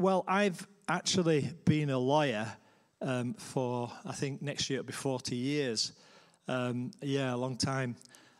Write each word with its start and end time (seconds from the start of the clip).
well, 0.00 0.24
I've 0.26 0.66
actually 0.88 1.52
been 1.66 1.90
a 1.90 1.98
lawyer 1.98 2.50
um, 3.02 3.34
for, 3.34 3.92
I 4.06 4.12
think 4.12 4.40
next 4.40 4.70
year 4.70 4.78
it'll 4.78 4.86
be 4.86 4.94
40 4.94 5.36
years. 5.36 5.92
Um, 6.48 6.90
yeah, 7.02 7.34
a 7.34 7.36
long 7.36 7.56
time. 7.56 7.96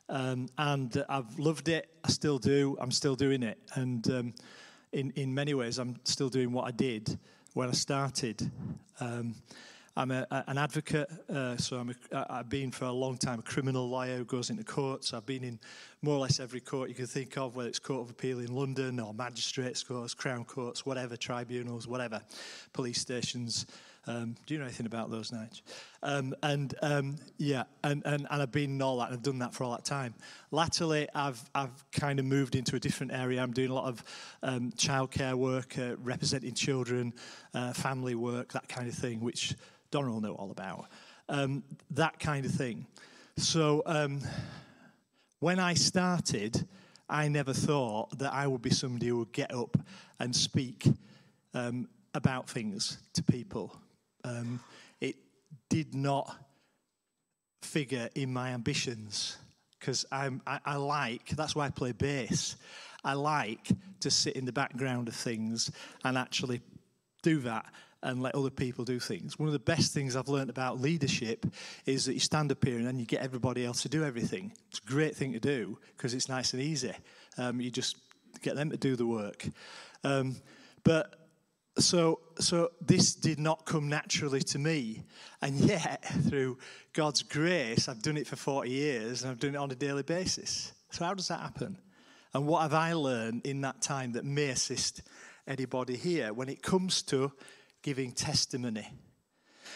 Um, 0.08 0.48
and 0.56 1.04
I've 1.08 1.38
loved 1.38 1.68
it. 1.68 1.88
I 2.02 2.08
still 2.08 2.38
do. 2.38 2.78
I'm 2.80 2.90
still 2.90 3.14
doing 3.14 3.42
it. 3.42 3.58
And 3.74 4.10
um, 4.10 4.34
in, 4.92 5.12
in 5.16 5.34
many 5.34 5.52
ways, 5.52 5.78
I'm 5.78 6.00
still 6.04 6.30
doing 6.30 6.50
what 6.50 6.66
I 6.66 6.70
did 6.70 7.18
when 7.52 7.68
I 7.68 7.72
started. 7.72 8.50
I'm 10.00 10.12
a, 10.12 10.26
an 10.46 10.56
advocate, 10.56 11.10
uh, 11.28 11.58
so 11.58 11.76
I'm 11.76 11.90
a, 11.90 12.26
I've 12.30 12.48
been 12.48 12.70
for 12.70 12.86
a 12.86 12.92
long 12.92 13.18
time 13.18 13.40
a 13.40 13.42
criminal 13.42 13.86
lawyer 13.86 14.16
who 14.16 14.24
goes 14.24 14.48
into 14.48 14.64
courts. 14.64 15.12
I've 15.12 15.26
been 15.26 15.44
in 15.44 15.60
more 16.00 16.14
or 16.14 16.20
less 16.20 16.40
every 16.40 16.60
court 16.60 16.88
you 16.88 16.94
can 16.94 17.06
think 17.06 17.36
of, 17.36 17.54
whether 17.54 17.68
it's 17.68 17.78
Court 17.78 18.00
of 18.00 18.10
Appeal 18.10 18.38
in 18.38 18.54
London 18.54 18.98
or 18.98 19.12
magistrates' 19.12 19.82
courts, 19.82 20.14
Crown 20.14 20.46
courts, 20.46 20.86
whatever, 20.86 21.18
tribunals, 21.18 21.86
whatever, 21.86 22.22
police 22.72 22.98
stations. 22.98 23.66
Um, 24.06 24.36
do 24.46 24.54
you 24.54 24.58
know 24.58 24.64
anything 24.64 24.86
about 24.86 25.10
those, 25.10 25.32
Nige? 25.32 25.60
Um, 26.02 26.34
and 26.42 26.74
um, 26.80 27.16
yeah, 27.36 27.64
and, 27.84 28.02
and, 28.06 28.26
and 28.30 28.42
I've 28.42 28.50
been 28.50 28.70
in 28.70 28.80
all 28.80 28.96
that 29.00 29.08
and 29.08 29.18
I've 29.18 29.22
done 29.22 29.40
that 29.40 29.52
for 29.52 29.64
all 29.64 29.72
that 29.72 29.84
time. 29.84 30.14
Latterly, 30.50 31.08
I've, 31.14 31.44
I've 31.54 31.84
kind 31.92 32.18
of 32.18 32.24
moved 32.24 32.54
into 32.54 32.74
a 32.74 32.80
different 32.80 33.12
area. 33.12 33.42
I'm 33.42 33.52
doing 33.52 33.68
a 33.68 33.74
lot 33.74 33.84
of 33.84 34.02
um, 34.42 34.72
childcare 34.72 35.34
work, 35.34 35.78
uh, 35.78 35.96
representing 35.98 36.54
children, 36.54 37.12
uh, 37.52 37.74
family 37.74 38.14
work, 38.14 38.54
that 38.54 38.66
kind 38.66 38.88
of 38.88 38.94
thing, 38.94 39.20
which 39.20 39.54
Donna 39.90 40.10
will 40.10 40.20
know 40.20 40.34
all 40.34 40.50
about. 40.50 40.86
Um, 41.28 41.62
that 41.90 42.18
kind 42.18 42.44
of 42.44 42.52
thing. 42.52 42.86
So 43.36 43.82
um, 43.86 44.20
when 45.40 45.58
I 45.58 45.74
started, 45.74 46.66
I 47.08 47.28
never 47.28 47.52
thought 47.52 48.18
that 48.18 48.32
I 48.32 48.46
would 48.46 48.62
be 48.62 48.70
somebody 48.70 49.08
who 49.08 49.18
would 49.18 49.32
get 49.32 49.54
up 49.54 49.76
and 50.18 50.34
speak 50.34 50.86
um, 51.54 51.88
about 52.14 52.48
things 52.48 52.98
to 53.14 53.22
people. 53.22 53.76
Um, 54.24 54.60
it 55.00 55.16
did 55.68 55.94
not 55.94 56.36
figure 57.62 58.08
in 58.14 58.32
my 58.32 58.50
ambitions 58.50 59.38
because 59.78 60.04
I, 60.12 60.30
I 60.46 60.76
like, 60.76 61.30
that's 61.30 61.56
why 61.56 61.66
I 61.66 61.70
play 61.70 61.92
bass. 61.92 62.56
I 63.02 63.14
like 63.14 63.68
to 64.00 64.10
sit 64.10 64.36
in 64.36 64.44
the 64.44 64.52
background 64.52 65.08
of 65.08 65.14
things 65.14 65.70
and 66.04 66.18
actually 66.18 66.60
do 67.22 67.38
that 67.40 67.64
and 68.02 68.22
let 68.22 68.34
other 68.34 68.50
people 68.50 68.84
do 68.84 68.98
things. 68.98 69.38
One 69.38 69.48
of 69.48 69.52
the 69.52 69.58
best 69.58 69.92
things 69.92 70.16
I've 70.16 70.28
learned 70.28 70.50
about 70.50 70.80
leadership 70.80 71.46
is 71.86 72.06
that 72.06 72.14
you 72.14 72.20
stand 72.20 72.50
up 72.50 72.64
here 72.64 72.78
and 72.78 72.86
then 72.86 72.98
you 72.98 73.06
get 73.06 73.22
everybody 73.22 73.64
else 73.64 73.82
to 73.82 73.88
do 73.88 74.04
everything. 74.04 74.52
It's 74.70 74.78
a 74.78 74.90
great 74.90 75.14
thing 75.14 75.32
to 75.34 75.40
do 75.40 75.78
because 75.96 76.14
it's 76.14 76.28
nice 76.28 76.52
and 76.52 76.62
easy. 76.62 76.94
Um, 77.36 77.60
you 77.60 77.70
just 77.70 77.96
get 78.42 78.56
them 78.56 78.70
to 78.70 78.76
do 78.76 78.96
the 78.96 79.06
work. 79.06 79.46
Um, 80.02 80.36
but 80.82 81.14
so, 81.78 82.20
so 82.38 82.70
this 82.80 83.14
did 83.14 83.38
not 83.38 83.64
come 83.64 83.88
naturally 83.88 84.40
to 84.40 84.58
me. 84.58 85.02
And 85.42 85.56
yet, 85.56 86.04
through 86.28 86.58
God's 86.92 87.22
grace, 87.22 87.88
I've 87.88 88.02
done 88.02 88.16
it 88.16 88.26
for 88.26 88.36
40 88.36 88.70
years 88.70 89.22
and 89.22 89.30
I've 89.30 89.38
done 89.38 89.54
it 89.54 89.58
on 89.58 89.70
a 89.70 89.74
daily 89.74 90.02
basis. 90.02 90.72
So, 90.90 91.04
how 91.04 91.14
does 91.14 91.28
that 91.28 91.40
happen? 91.40 91.78
And 92.32 92.46
what 92.46 92.62
have 92.62 92.74
I 92.74 92.92
learned 92.92 93.46
in 93.46 93.60
that 93.62 93.82
time 93.82 94.12
that 94.12 94.24
may 94.24 94.48
assist 94.48 95.02
anybody 95.46 95.96
here 95.96 96.32
when 96.32 96.48
it 96.48 96.62
comes 96.62 97.02
to 97.02 97.32
giving 97.82 98.12
testimony. 98.12 98.88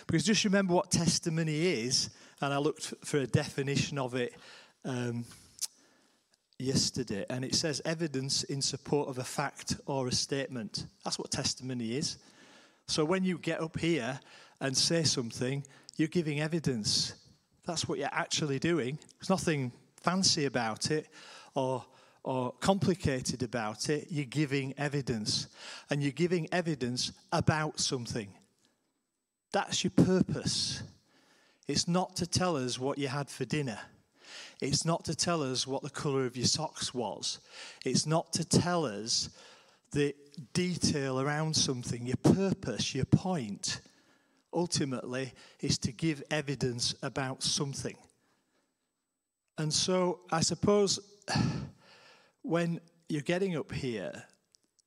Because 0.06 0.24
just 0.24 0.44
remember 0.44 0.74
what 0.74 0.90
testimony 0.90 1.84
is, 1.84 2.10
and 2.40 2.52
I 2.52 2.58
looked 2.58 2.94
for 3.04 3.18
a 3.18 3.26
definition 3.26 3.98
of 3.98 4.14
it 4.14 4.34
um, 4.84 5.24
yesterday, 6.58 7.24
and 7.30 7.44
it 7.44 7.54
says 7.54 7.80
evidence 7.84 8.42
in 8.44 8.60
support 8.60 9.08
of 9.08 9.18
a 9.18 9.24
fact 9.24 9.76
or 9.86 10.08
a 10.08 10.12
statement. 10.12 10.86
That's 11.04 11.18
what 11.18 11.30
testimony 11.30 11.96
is. 11.96 12.18
So 12.86 13.04
when 13.04 13.24
you 13.24 13.38
get 13.38 13.60
up 13.60 13.78
here 13.78 14.20
and 14.60 14.76
say 14.76 15.04
something, 15.04 15.64
you're 15.96 16.08
giving 16.08 16.40
evidence. 16.40 17.14
That's 17.66 17.88
what 17.88 17.98
you're 17.98 18.08
actually 18.12 18.58
doing. 18.58 18.98
There's 19.18 19.30
nothing 19.30 19.72
fancy 20.02 20.44
about 20.44 20.90
it 20.90 21.08
or 21.54 21.84
or 22.24 22.52
complicated 22.60 23.42
about 23.42 23.90
it, 23.90 24.08
you're 24.10 24.24
giving 24.24 24.74
evidence. 24.78 25.46
And 25.90 26.02
you're 26.02 26.10
giving 26.10 26.48
evidence 26.52 27.12
about 27.32 27.78
something. 27.78 28.28
That's 29.52 29.84
your 29.84 29.92
purpose. 29.92 30.82
It's 31.68 31.86
not 31.86 32.16
to 32.16 32.26
tell 32.26 32.56
us 32.56 32.78
what 32.78 32.98
you 32.98 33.08
had 33.08 33.28
for 33.28 33.44
dinner. 33.44 33.78
It's 34.60 34.86
not 34.86 35.04
to 35.04 35.14
tell 35.14 35.42
us 35.42 35.66
what 35.66 35.82
the 35.82 35.90
colour 35.90 36.24
of 36.24 36.36
your 36.36 36.46
socks 36.46 36.94
was. 36.94 37.40
It's 37.84 38.06
not 38.06 38.32
to 38.32 38.44
tell 38.44 38.86
us 38.86 39.28
the 39.92 40.14
detail 40.54 41.20
around 41.20 41.54
something. 41.54 42.06
Your 42.06 42.16
purpose, 42.16 42.94
your 42.94 43.04
point, 43.04 43.80
ultimately, 44.52 45.32
is 45.60 45.76
to 45.78 45.92
give 45.92 46.22
evidence 46.30 46.94
about 47.02 47.42
something. 47.42 47.96
And 49.58 49.72
so 49.72 50.20
I 50.32 50.40
suppose 50.40 50.98
when 52.44 52.78
you're 53.08 53.22
getting 53.22 53.56
up 53.56 53.72
here, 53.72 54.22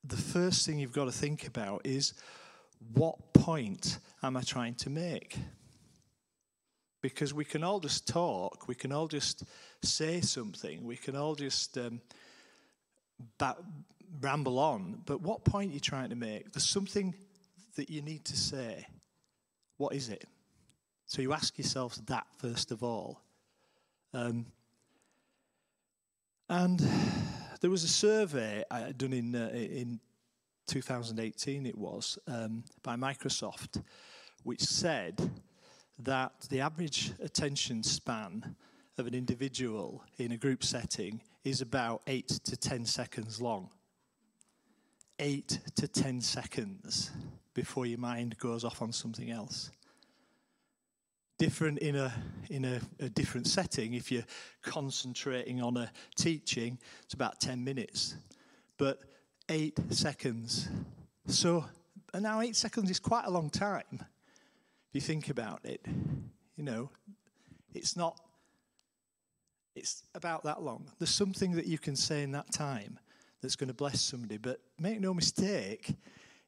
the 0.04 0.16
first 0.16 0.64
thing 0.64 0.78
you've 0.78 0.92
got 0.92 1.06
to 1.06 1.12
think 1.12 1.46
about 1.46 1.82
is 1.84 2.14
what 2.94 3.32
point 3.32 3.98
am 4.22 4.36
I 4.36 4.42
trying 4.42 4.76
to 4.76 4.90
make? 4.90 5.36
Because 7.02 7.34
we 7.34 7.44
can 7.44 7.64
all 7.64 7.80
just 7.80 8.06
talk, 8.06 8.68
we 8.68 8.76
can 8.76 8.92
all 8.92 9.08
just 9.08 9.42
say 9.82 10.20
something, 10.20 10.84
we 10.84 10.96
can 10.96 11.16
all 11.16 11.34
just 11.34 11.76
um, 11.76 12.00
ba- 13.38 13.56
ramble 14.20 14.60
on, 14.60 15.02
but 15.04 15.20
what 15.20 15.44
point 15.44 15.72
are 15.72 15.74
you 15.74 15.80
trying 15.80 16.10
to 16.10 16.16
make? 16.16 16.52
There's 16.52 16.64
something 16.64 17.12
that 17.74 17.90
you 17.90 18.02
need 18.02 18.24
to 18.26 18.36
say. 18.36 18.86
What 19.78 19.94
is 19.94 20.08
it? 20.08 20.24
So 21.06 21.22
you 21.22 21.32
ask 21.32 21.58
yourself 21.58 21.98
that 22.06 22.26
first 22.36 22.70
of 22.70 22.84
all. 22.84 23.20
Um, 24.14 24.46
and 26.48 26.80
there 27.60 27.70
was 27.70 27.84
a 27.84 27.88
survey 27.88 28.64
done 28.96 29.12
in, 29.12 29.34
uh, 29.34 29.50
in 29.52 30.00
2018, 30.66 31.66
it 31.66 31.76
was, 31.76 32.18
um, 32.26 32.64
by 32.82 32.96
Microsoft, 32.96 33.82
which 34.44 34.62
said 34.62 35.30
that 35.98 36.32
the 36.50 36.60
average 36.60 37.12
attention 37.20 37.82
span 37.82 38.54
of 38.96 39.06
an 39.06 39.14
individual 39.14 40.04
in 40.18 40.32
a 40.32 40.36
group 40.36 40.62
setting 40.62 41.20
is 41.44 41.60
about 41.60 42.02
8 42.06 42.28
to 42.28 42.56
10 42.56 42.84
seconds 42.84 43.40
long. 43.40 43.70
8 45.18 45.58
to 45.76 45.88
10 45.88 46.20
seconds 46.20 47.10
before 47.54 47.86
your 47.86 47.98
mind 47.98 48.38
goes 48.38 48.64
off 48.64 48.82
on 48.82 48.92
something 48.92 49.30
else 49.30 49.70
different 51.38 51.78
in 51.78 51.96
a 51.96 52.12
in 52.50 52.64
a, 52.64 52.80
a, 53.00 53.08
different 53.08 53.46
setting. 53.46 53.94
If 53.94 54.10
you're 54.10 54.26
concentrating 54.62 55.62
on 55.62 55.76
a 55.76 55.90
teaching, 56.16 56.78
it's 57.04 57.14
about 57.14 57.40
ten 57.40 57.64
minutes, 57.64 58.16
but 58.76 59.00
eight 59.48 59.78
seconds. 59.90 60.68
So 61.26 61.64
and 62.12 62.22
now 62.22 62.40
eight 62.40 62.56
seconds 62.56 62.90
is 62.90 62.98
quite 62.98 63.24
a 63.26 63.30
long 63.30 63.50
time. 63.50 63.84
If 63.90 64.94
you 64.94 65.00
think 65.00 65.30
about 65.30 65.64
it, 65.64 65.84
you 66.56 66.64
know, 66.64 66.90
it's 67.74 67.96
not. 67.96 68.18
It's 69.76 70.02
about 70.14 70.42
that 70.44 70.62
long. 70.62 70.90
There's 70.98 71.14
something 71.14 71.52
that 71.52 71.66
you 71.66 71.78
can 71.78 71.94
say 71.94 72.24
in 72.24 72.32
that 72.32 72.52
time 72.52 72.98
that's 73.40 73.54
going 73.54 73.68
to 73.68 73.74
bless 73.74 74.00
somebody. 74.00 74.36
But 74.36 74.60
make 74.78 75.00
no 75.00 75.14
mistake, 75.14 75.94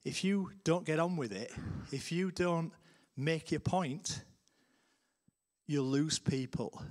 if 0.05 0.25
you 0.25 0.51
don't 0.65 0.85
get 0.85 0.99
on 0.99 1.17
with 1.17 1.33
it, 1.33 1.53
if 1.93 2.11
you 2.11 2.33
don't 2.33 2.73
make 3.17 3.53
your 3.53 3.61
point, 3.61 4.25
you'll 5.71 5.85
lose 5.85 6.19
people. 6.19 6.83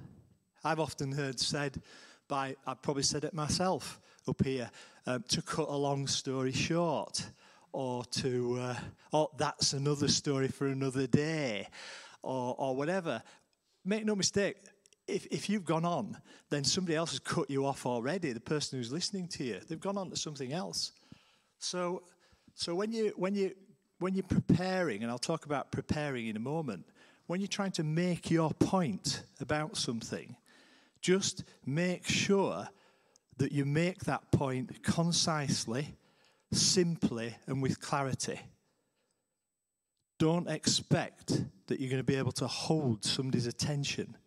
I've 0.64 0.80
often 0.80 1.12
heard 1.12 1.38
said 1.38 1.82
by, 2.30 2.56
I've 2.66 2.82
probably 2.82 3.04
said 3.04 3.26
it 3.26 3.34
myself 3.34 4.00
up 4.26 4.42
here, 4.42 4.72
um, 5.06 5.26
to 5.28 5.42
cut 5.42 5.68
a 5.68 5.76
long 5.76 6.08
story 6.08 6.54
short, 6.54 7.30
or 7.74 8.06
to, 8.06 8.58
uh, 8.58 8.76
oh, 9.12 9.30
that's 9.38 9.74
another 9.74 10.08
story 10.08 10.48
for 10.48 10.68
another 10.68 11.08
day, 11.08 11.68
or, 12.24 12.56
or 12.58 12.74
whatever. 12.74 13.22
Make 13.84 14.06
no 14.06 14.16
mistake, 14.16 14.56
if, 15.08 15.26
if 15.30 15.50
you've 15.50 15.66
gone 15.66 15.84
on, 15.84 16.18
then 16.50 16.64
somebody 16.64 16.96
else 16.96 17.12
has 17.12 17.20
cut 17.20 17.50
you 17.50 17.66
off 17.66 17.86
already, 17.86 18.32
the 18.32 18.40
person 18.40 18.80
who's 18.80 18.94
listening 18.94 19.28
to 19.28 19.44
you. 19.44 19.60
They've 19.68 19.80
gone 19.80 19.98
on 19.98 20.10
to 20.10 20.16
something 20.16 20.54
else. 20.54 20.94
So, 21.58 22.04
so 22.56 22.76
when, 22.76 22.94
you, 22.94 23.12
when, 23.18 23.36
you, 23.36 23.52
when 24.00 24.14
you're 24.14 24.24
preparing, 24.24 25.04
and 25.04 25.12
I'll 25.12 25.18
talk 25.18 25.46
about 25.46 25.70
preparing 25.70 26.28
in 26.28 26.38
a 26.38 26.40
moment, 26.40 26.86
when 27.30 27.40
you're 27.40 27.48
trying 27.48 27.72
to 27.72 27.84
make 27.84 28.32
your 28.32 28.50
point 28.56 29.22
about 29.40 29.78
something, 29.78 30.36
just 31.00 31.44
make 31.64 32.08
sure 32.08 32.68
that 33.38 33.52
you 33.52 33.66
make 33.66 34.00
that 34.06 34.32
point 34.32 34.82
concisely, 34.82 35.96
simply, 36.52 37.36
and 37.46 37.62
with 37.62 37.80
clarity. 37.80 38.40
Don't 40.18 40.50
expect 40.50 41.44
that 41.68 41.80
you're 41.80 41.92
going 41.92 42.02
to 42.02 42.04
be 42.04 42.16
able 42.16 42.32
to 42.32 42.48
hold 42.48 43.06
somebody's 43.06 43.46
attention 43.46 44.18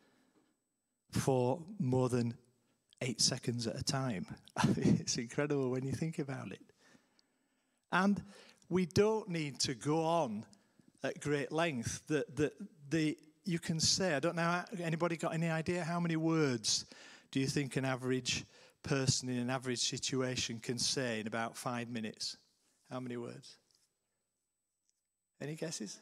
for 1.11 1.61
more 1.81 2.09
than 2.09 2.35
eight 3.01 3.21
seconds 3.21 3.67
at 3.67 3.77
a 3.77 3.83
time. 3.83 4.27
it's 4.77 5.17
incredible 5.17 5.71
when 5.71 5.85
you 5.85 5.91
think 5.91 6.21
about 6.21 6.53
it. 6.53 6.63
And 7.91 8.23
we 8.69 8.87
don't 8.87 9.29
need 9.29 9.59
to 9.63 9.75
go 9.75 10.05
on 10.05 10.47
at 11.03 11.21
great 11.21 11.51
length. 11.51 12.07
That 12.07 12.37
the, 12.37 12.53
the, 12.93 13.19
you 13.45 13.59
can 13.59 13.81
say, 13.81 14.15
I 14.15 14.21
don't 14.21 14.37
know, 14.37 14.63
anybody 14.81 15.17
got 15.17 15.35
any 15.35 15.49
idea 15.49 15.83
how 15.83 15.99
many 15.99 16.15
words 16.15 16.87
do 17.33 17.41
you 17.41 17.47
think 17.47 17.77
an 17.77 17.85
average 17.85 18.45
person 18.85 19.29
in 19.29 19.39
an 19.39 19.51
average 19.51 19.81
situation 19.81 20.61
can 20.61 20.79
say 20.79 21.21
in 21.21 21.27
about 21.27 21.57
five 21.57 21.89
minutes? 21.89 22.37
How 22.91 23.01
many 23.01 23.17
words? 23.17 23.57
Any 25.41 25.57
guesses? 25.57 25.99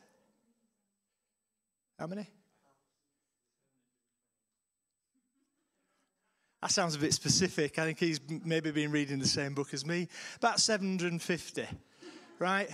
How 1.99 2.07
many? 2.07 2.29
That 6.61 6.73
sounds 6.73 6.95
a 6.95 6.99
bit 6.99 7.15
specific. 7.15 7.79
I 7.79 7.87
think 7.87 7.99
he's 7.99 8.21
maybe 8.45 8.71
been 8.71 8.91
reading 8.91 9.19
the 9.19 9.27
same 9.27 9.55
book 9.55 9.73
as 9.73 9.87
me. 9.87 10.09
About 10.37 10.61
750, 10.61 11.67
right? 12.39 12.69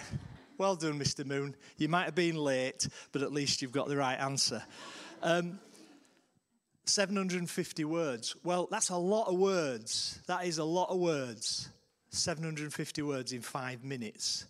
Well 0.58 0.76
done, 0.76 0.98
Mr. 0.98 1.24
Moon. 1.24 1.54
You 1.76 1.88
might 1.88 2.04
have 2.04 2.14
been 2.14 2.36
late, 2.36 2.88
but 3.12 3.22
at 3.22 3.32
least 3.32 3.60
you've 3.60 3.72
got 3.72 3.88
the 3.88 3.96
right 3.96 4.16
answer. 4.18 4.62
Um, 5.22 5.58
750 6.86 7.84
words. 7.84 8.36
Well, 8.42 8.68
that's 8.70 8.88
a 8.88 8.96
lot 8.96 9.28
of 9.28 9.38
words. 9.38 10.20
That 10.26 10.46
is 10.46 10.58
a 10.58 10.64
lot 10.64 10.88
of 10.88 10.98
words. 10.98 11.68
750 12.10 13.02
words 13.02 13.32
in 13.32 13.42
five 13.42 13.84
minutes. 13.84 14.46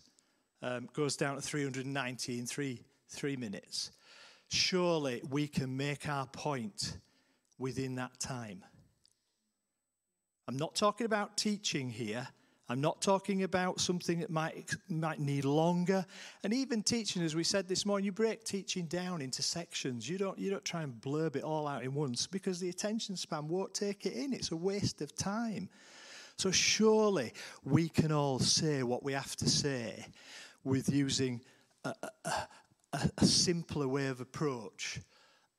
Um, 0.61 0.87
goes 0.93 1.17
down 1.17 1.35
to 1.35 1.41
390 1.41 2.39
in 2.39 2.45
three, 2.45 2.81
three 3.09 3.35
minutes. 3.35 3.91
Surely 4.49 5.21
we 5.29 5.47
can 5.47 5.75
make 5.75 6.07
our 6.07 6.25
point 6.27 6.97
within 7.59 7.95
that 7.95 8.17
time. 8.19 8.63
I'm 10.47 10.57
not 10.57 10.75
talking 10.75 11.05
about 11.05 11.35
teaching 11.35 11.89
here. 11.89 12.29
I'm 12.69 12.81
not 12.81 13.01
talking 13.01 13.43
about 13.43 13.79
something 13.79 14.19
that 14.19 14.29
might, 14.29 14.75
might 14.89 15.19
need 15.19 15.45
longer. 15.45 16.05
And 16.43 16.53
even 16.53 16.83
teaching, 16.83 17.23
as 17.23 17.35
we 17.35 17.43
said 17.43 17.67
this 17.67 17.85
morning, 17.85 18.05
you 18.05 18.11
break 18.11 18.43
teaching 18.43 18.85
down 18.85 19.21
into 19.21 19.41
sections. 19.41 20.09
You 20.09 20.17
don't, 20.17 20.37
you 20.37 20.49
don't 20.49 20.65
try 20.65 20.83
and 20.83 20.93
blurb 20.99 21.37
it 21.37 21.43
all 21.43 21.67
out 21.67 21.83
in 21.83 21.93
once 21.93 22.27
because 22.27 22.59
the 22.59 22.69
attention 22.69 23.15
span 23.15 23.47
won't 23.47 23.73
take 23.73 24.05
it 24.05 24.13
in. 24.13 24.33
It's 24.33 24.51
a 24.51 24.55
waste 24.55 25.01
of 25.01 25.15
time. 25.15 25.69
So 26.37 26.51
surely 26.51 27.33
we 27.63 27.87
can 27.87 28.11
all 28.11 28.39
say 28.39 28.83
what 28.83 29.01
we 29.01 29.13
have 29.13 29.35
to 29.37 29.49
say 29.49 30.05
with 30.63 30.89
using 30.89 31.41
a, 31.85 31.93
a, 32.25 32.31
a, 32.93 33.09
a 33.17 33.25
simpler 33.25 33.87
way 33.87 34.07
of 34.07 34.19
approach 34.19 34.99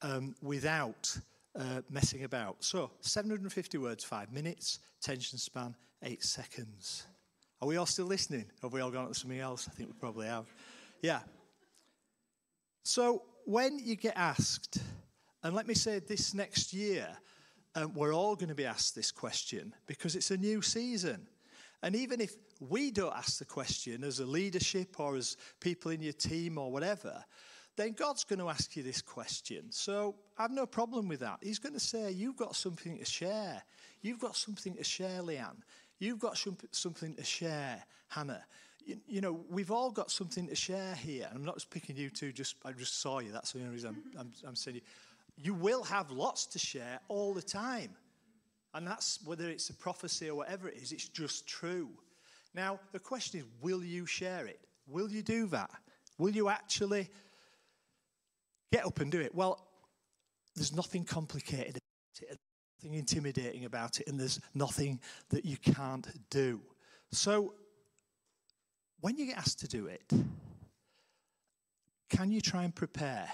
um, 0.03 0.35
without 0.43 1.17
uh, 1.59 1.81
messing 1.91 2.25
about. 2.25 2.63
So, 2.63 2.91
750 3.01 3.79
words, 3.79 4.05
five 4.05 4.33
minutes, 4.33 4.79
attention 5.01 5.39
span, 5.39 5.75
eight 6.03 6.23
seconds. 6.23 7.07
Are 7.61 7.69
we 7.69 7.77
all 7.77 7.87
still 7.87 8.07
listening? 8.07 8.47
Have 8.63 8.73
we 8.73 8.81
all 8.81 8.91
gone 8.91 9.09
to 9.09 9.15
something 9.15 9.41
else? 9.41 9.69
I 9.69 9.75
think 9.75 9.89
we 9.89 9.95
probably 9.99 10.27
have. 10.27 10.47
Yeah. 11.03 11.21
So, 12.85 13.23
when 13.45 13.79
you 13.79 13.97
get 13.97 14.15
asked, 14.17 14.79
and 15.43 15.55
let 15.55 15.67
me 15.67 15.75
say 15.75 15.99
this 16.01 16.35
next 16.35 16.73
year, 16.73 17.09
um, 17.75 17.95
we're 17.95 18.15
all 18.15 18.37
going 18.37 18.49
to 18.49 18.55
be 18.55 18.67
asked 18.67 18.95
this 18.95 19.11
question 19.11 19.75
because 19.87 20.17
it's 20.17 20.31
a 20.31 20.37
new 20.37 20.63
season. 20.63 21.27
And 21.83 21.95
even 21.95 22.21
if 22.21 22.35
we 22.61 22.91
don't 22.91 23.15
ask 23.15 23.39
the 23.39 23.45
question 23.45 24.03
as 24.05 24.21
a 24.21 24.27
leadership 24.27 24.99
or 24.99 25.17
as 25.17 25.37
people 25.61 25.91
in 25.91 26.01
your 26.01 26.13
team 26.13 26.59
or 26.59 26.73
whatever, 26.73 27.25
then 27.77 27.93
God's 27.93 28.25
going 28.25 28.41
to 28.41 28.49
ask 28.49 28.77
you 28.77 28.83
this 28.83 29.01
question. 29.01 29.71
So 29.71 30.17
I've 30.37 30.51
no 30.51 30.67
problem 30.67 31.07
with 31.07 31.21
that. 31.21 31.39
He's 31.41 31.61
going 31.61 31.75
to 31.75 31.81
say, 31.81 32.11
You've 32.11 32.37
got 32.37 32.57
something 32.57 32.99
to 32.99 33.05
share. 33.05 33.63
You've 34.03 34.19
got 34.19 34.37
something 34.37 34.75
to 34.75 34.85
share, 34.85 35.23
Leanne. 35.23 35.61
You've 35.99 36.19
got 36.19 36.39
something 36.73 37.15
to 37.15 37.25
share, 37.25 37.83
Hannah. 38.09 38.45
You, 38.85 38.97
you, 39.07 39.21
know, 39.21 39.41
we've 39.51 39.71
all 39.71 39.91
got 39.91 40.11
something 40.11 40.47
to 40.49 40.55
share 40.55 40.95
here. 40.95 41.27
And 41.29 41.39
I'm 41.39 41.45
not 41.45 41.57
just 41.57 41.71
picking 41.71 41.97
you 41.97 42.11
two, 42.11 42.33
just 42.33 42.57
I 42.65 42.73
just 42.73 43.01
saw 43.01 43.19
you. 43.19 43.33
That's 43.33 43.53
the 43.53 43.61
only 43.61 43.73
reason 43.73 43.97
I'm, 44.15 44.21
I'm, 44.21 44.33
I'm 44.47 44.57
saying 44.57 44.77
you. 44.77 44.83
You 45.41 45.55
will 45.55 45.85
have 45.85 46.11
lots 46.11 46.47
to 46.47 46.59
share 46.59 46.99
all 47.09 47.33
the 47.35 47.43
time. 47.43 47.91
And 48.75 48.87
that's 48.87 49.21
whether 49.25 49.49
it's 49.49 49.71
a 49.71 49.75
prophecy 49.75 50.29
or 50.29 50.35
whatever 50.35 50.69
it 50.69 50.77
is, 50.77 50.93
it's 50.93 51.09
just 51.09 51.47
true. 51.47 51.89
Now, 52.55 52.81
the 52.93 52.99
question 52.99 53.41
is 53.41 53.47
will 53.61 53.85
you 53.85 54.07
share 54.07 54.47
it? 54.47 54.61
Will 54.89 55.11
you 55.11 55.23
do 55.23 55.47
that? 55.49 55.71
Will 56.19 56.31
you 56.31 56.49
actually 56.49 57.09
Get 58.73 58.85
up 58.85 59.01
and 59.01 59.11
do 59.11 59.21
it. 59.21 59.35
Well, 59.35 59.67
there's 60.55 60.75
nothing 60.75 61.05
complicated 61.05 61.79
about 61.79 62.31
it, 62.31 62.39
nothing 62.89 62.99
intimidating 62.99 63.65
about 63.65 64.01
it, 64.01 64.09
and 64.09 64.19
there's 64.19 64.41
nothing 64.55 65.01
that 65.31 65.45
you 65.45 65.57
can't 65.57 66.07
do. 66.31 66.61
So, 67.11 67.55
when 69.01 69.17
you 69.17 69.27
get 69.27 69.39
asked 69.39 69.61
to 69.61 69.69
do 69.69 69.87
it, 69.87 70.11
can 72.09 72.31
you 72.31 72.41
try 72.41 72.65
and 72.65 72.75
prepare? 72.75 73.29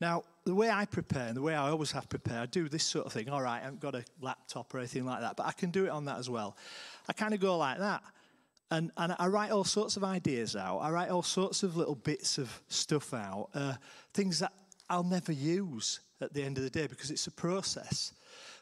Now, 0.00 0.24
the 0.44 0.54
way 0.54 0.68
I 0.68 0.84
prepare 0.84 1.28
and 1.28 1.36
the 1.36 1.42
way 1.42 1.54
I 1.54 1.70
always 1.70 1.92
have 1.92 2.08
prepared, 2.08 2.40
I 2.40 2.46
do 2.46 2.68
this 2.68 2.84
sort 2.84 3.06
of 3.06 3.12
thing. 3.12 3.28
All 3.28 3.40
right, 3.40 3.60
I 3.60 3.64
haven't 3.64 3.80
got 3.80 3.94
a 3.94 4.04
laptop 4.20 4.74
or 4.74 4.78
anything 4.78 5.04
like 5.04 5.20
that, 5.20 5.36
but 5.36 5.46
I 5.46 5.52
can 5.52 5.70
do 5.70 5.86
it 5.86 5.90
on 5.90 6.04
that 6.06 6.18
as 6.18 6.28
well. 6.28 6.56
I 7.08 7.12
kind 7.12 7.32
of 7.32 7.40
go 7.40 7.56
like 7.56 7.78
that. 7.78 8.02
And, 8.70 8.90
and 8.96 9.14
I 9.18 9.26
write 9.26 9.50
all 9.50 9.64
sorts 9.64 9.96
of 9.96 10.02
ideas 10.02 10.56
out. 10.56 10.78
I 10.78 10.90
write 10.90 11.10
all 11.10 11.22
sorts 11.22 11.62
of 11.62 11.76
little 11.76 11.94
bits 11.94 12.38
of 12.38 12.62
stuff 12.68 13.14
out, 13.14 13.50
uh, 13.54 13.74
things 14.12 14.40
that 14.40 14.52
I'll 14.88 15.04
never 15.04 15.32
use 15.32 16.00
at 16.22 16.32
the 16.32 16.42
end 16.42 16.58
of 16.58 16.64
the 16.64 16.70
day 16.70 16.86
because 16.86 17.10
it's 17.10 17.26
a 17.26 17.32
process. 17.32 18.12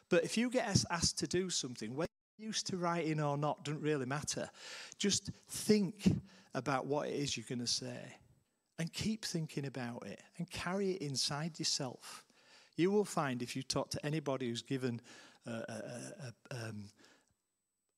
But 0.09 0.23
if 0.23 0.37
you 0.37 0.49
get 0.49 0.83
asked 0.89 1.19
to 1.19 1.27
do 1.27 1.49
something, 1.49 1.95
whether 1.95 2.11
you're 2.37 2.47
used 2.47 2.67
to 2.67 2.77
writing 2.77 3.21
or 3.21 3.37
not, 3.37 3.63
doesn't 3.63 3.81
really 3.81 4.05
matter. 4.05 4.49
Just 4.97 5.31
think 5.49 6.11
about 6.53 6.85
what 6.85 7.07
it 7.07 7.13
is 7.13 7.37
you're 7.37 7.45
going 7.47 7.59
to 7.59 7.67
say 7.67 8.17
and 8.77 8.91
keep 8.91 9.23
thinking 9.23 9.65
about 9.65 10.05
it 10.05 10.21
and 10.37 10.49
carry 10.49 10.91
it 10.91 11.01
inside 11.01 11.59
yourself. 11.59 12.25
You 12.75 12.91
will 12.91 13.05
find 13.05 13.41
if 13.41 13.55
you 13.55 13.63
talk 13.63 13.89
to 13.91 14.05
anybody 14.05 14.49
who's 14.49 14.61
given 14.61 15.01
a, 15.45 15.51
a, 15.51 15.53
a, 16.51 16.67
um, 16.67 16.85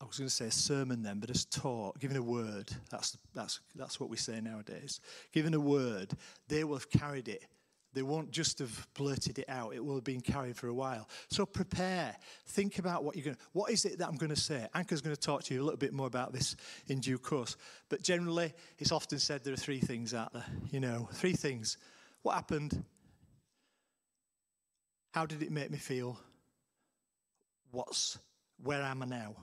I 0.02 0.06
was 0.06 0.18
going 0.18 0.28
to 0.28 0.34
say 0.34 0.48
a 0.48 0.52
sermon 0.52 1.02
then, 1.02 1.20
but 1.20 1.30
as 1.30 1.46
taught, 1.46 1.98
given 2.00 2.18
a 2.18 2.22
word, 2.22 2.70
that's, 2.90 3.18
that's, 3.34 3.62
that's 3.76 4.00
what 4.00 4.10
we 4.10 4.18
say 4.18 4.42
nowadays. 4.42 5.00
given 5.32 5.54
a 5.54 5.60
word, 5.60 6.12
they 6.50 6.66
will 6.66 6.76
have 6.76 6.90
carried 6.90 7.30
it. 7.30 7.46
They 7.94 8.02
won't 8.02 8.32
just 8.32 8.60
have 8.60 8.88
blurted 8.94 9.40
it 9.40 9.50
out. 9.50 9.74
It 9.74 9.84
will 9.84 9.96
have 9.96 10.04
been 10.04 10.22
carried 10.22 10.56
for 10.56 10.68
a 10.68 10.74
while. 10.74 11.08
So 11.30 11.46
prepare. 11.46 12.16
Think 12.48 12.80
about 12.80 13.04
what 13.04 13.16
you're 13.16 13.26
going 13.26 13.36
to, 13.36 13.42
what 13.54 13.72
is 13.72 13.86
it 13.86 14.00
that 14.00 14.08
I'm 14.08 14.18
going 14.18 14.34
to 14.34 14.40
say? 14.40 14.68
Anka's 14.76 15.02
going 15.02 15.16
to 15.16 15.22
talk 15.22 15.44
to 15.44 15.54
you 15.54 15.62
a 15.62 15.64
little 15.64 15.78
bit 15.78 15.94
more 15.94 16.08
about 16.08 16.34
this 16.34 16.56
in 16.88 17.00
due 17.00 17.18
course. 17.18 17.56
But 17.90 18.02
generally, 18.02 18.54
it's 18.80 18.92
often 18.92 19.20
said 19.20 19.44
there 19.44 19.54
are 19.54 19.58
three 19.58 19.80
things 19.80 20.14
out 20.14 20.34
there. 20.34 20.46
You 20.72 20.80
know, 20.80 21.10
three 21.14 21.34
things. 21.34 21.78
What 22.24 22.36
happened? 22.36 22.84
How 25.12 25.26
did 25.26 25.44
it 25.44 25.52
make 25.52 25.70
me 25.70 25.78
feel? 25.78 26.20
What's, 27.72 28.18
where 28.64 28.82
am 28.82 29.04
I 29.04 29.06
now? 29.06 29.36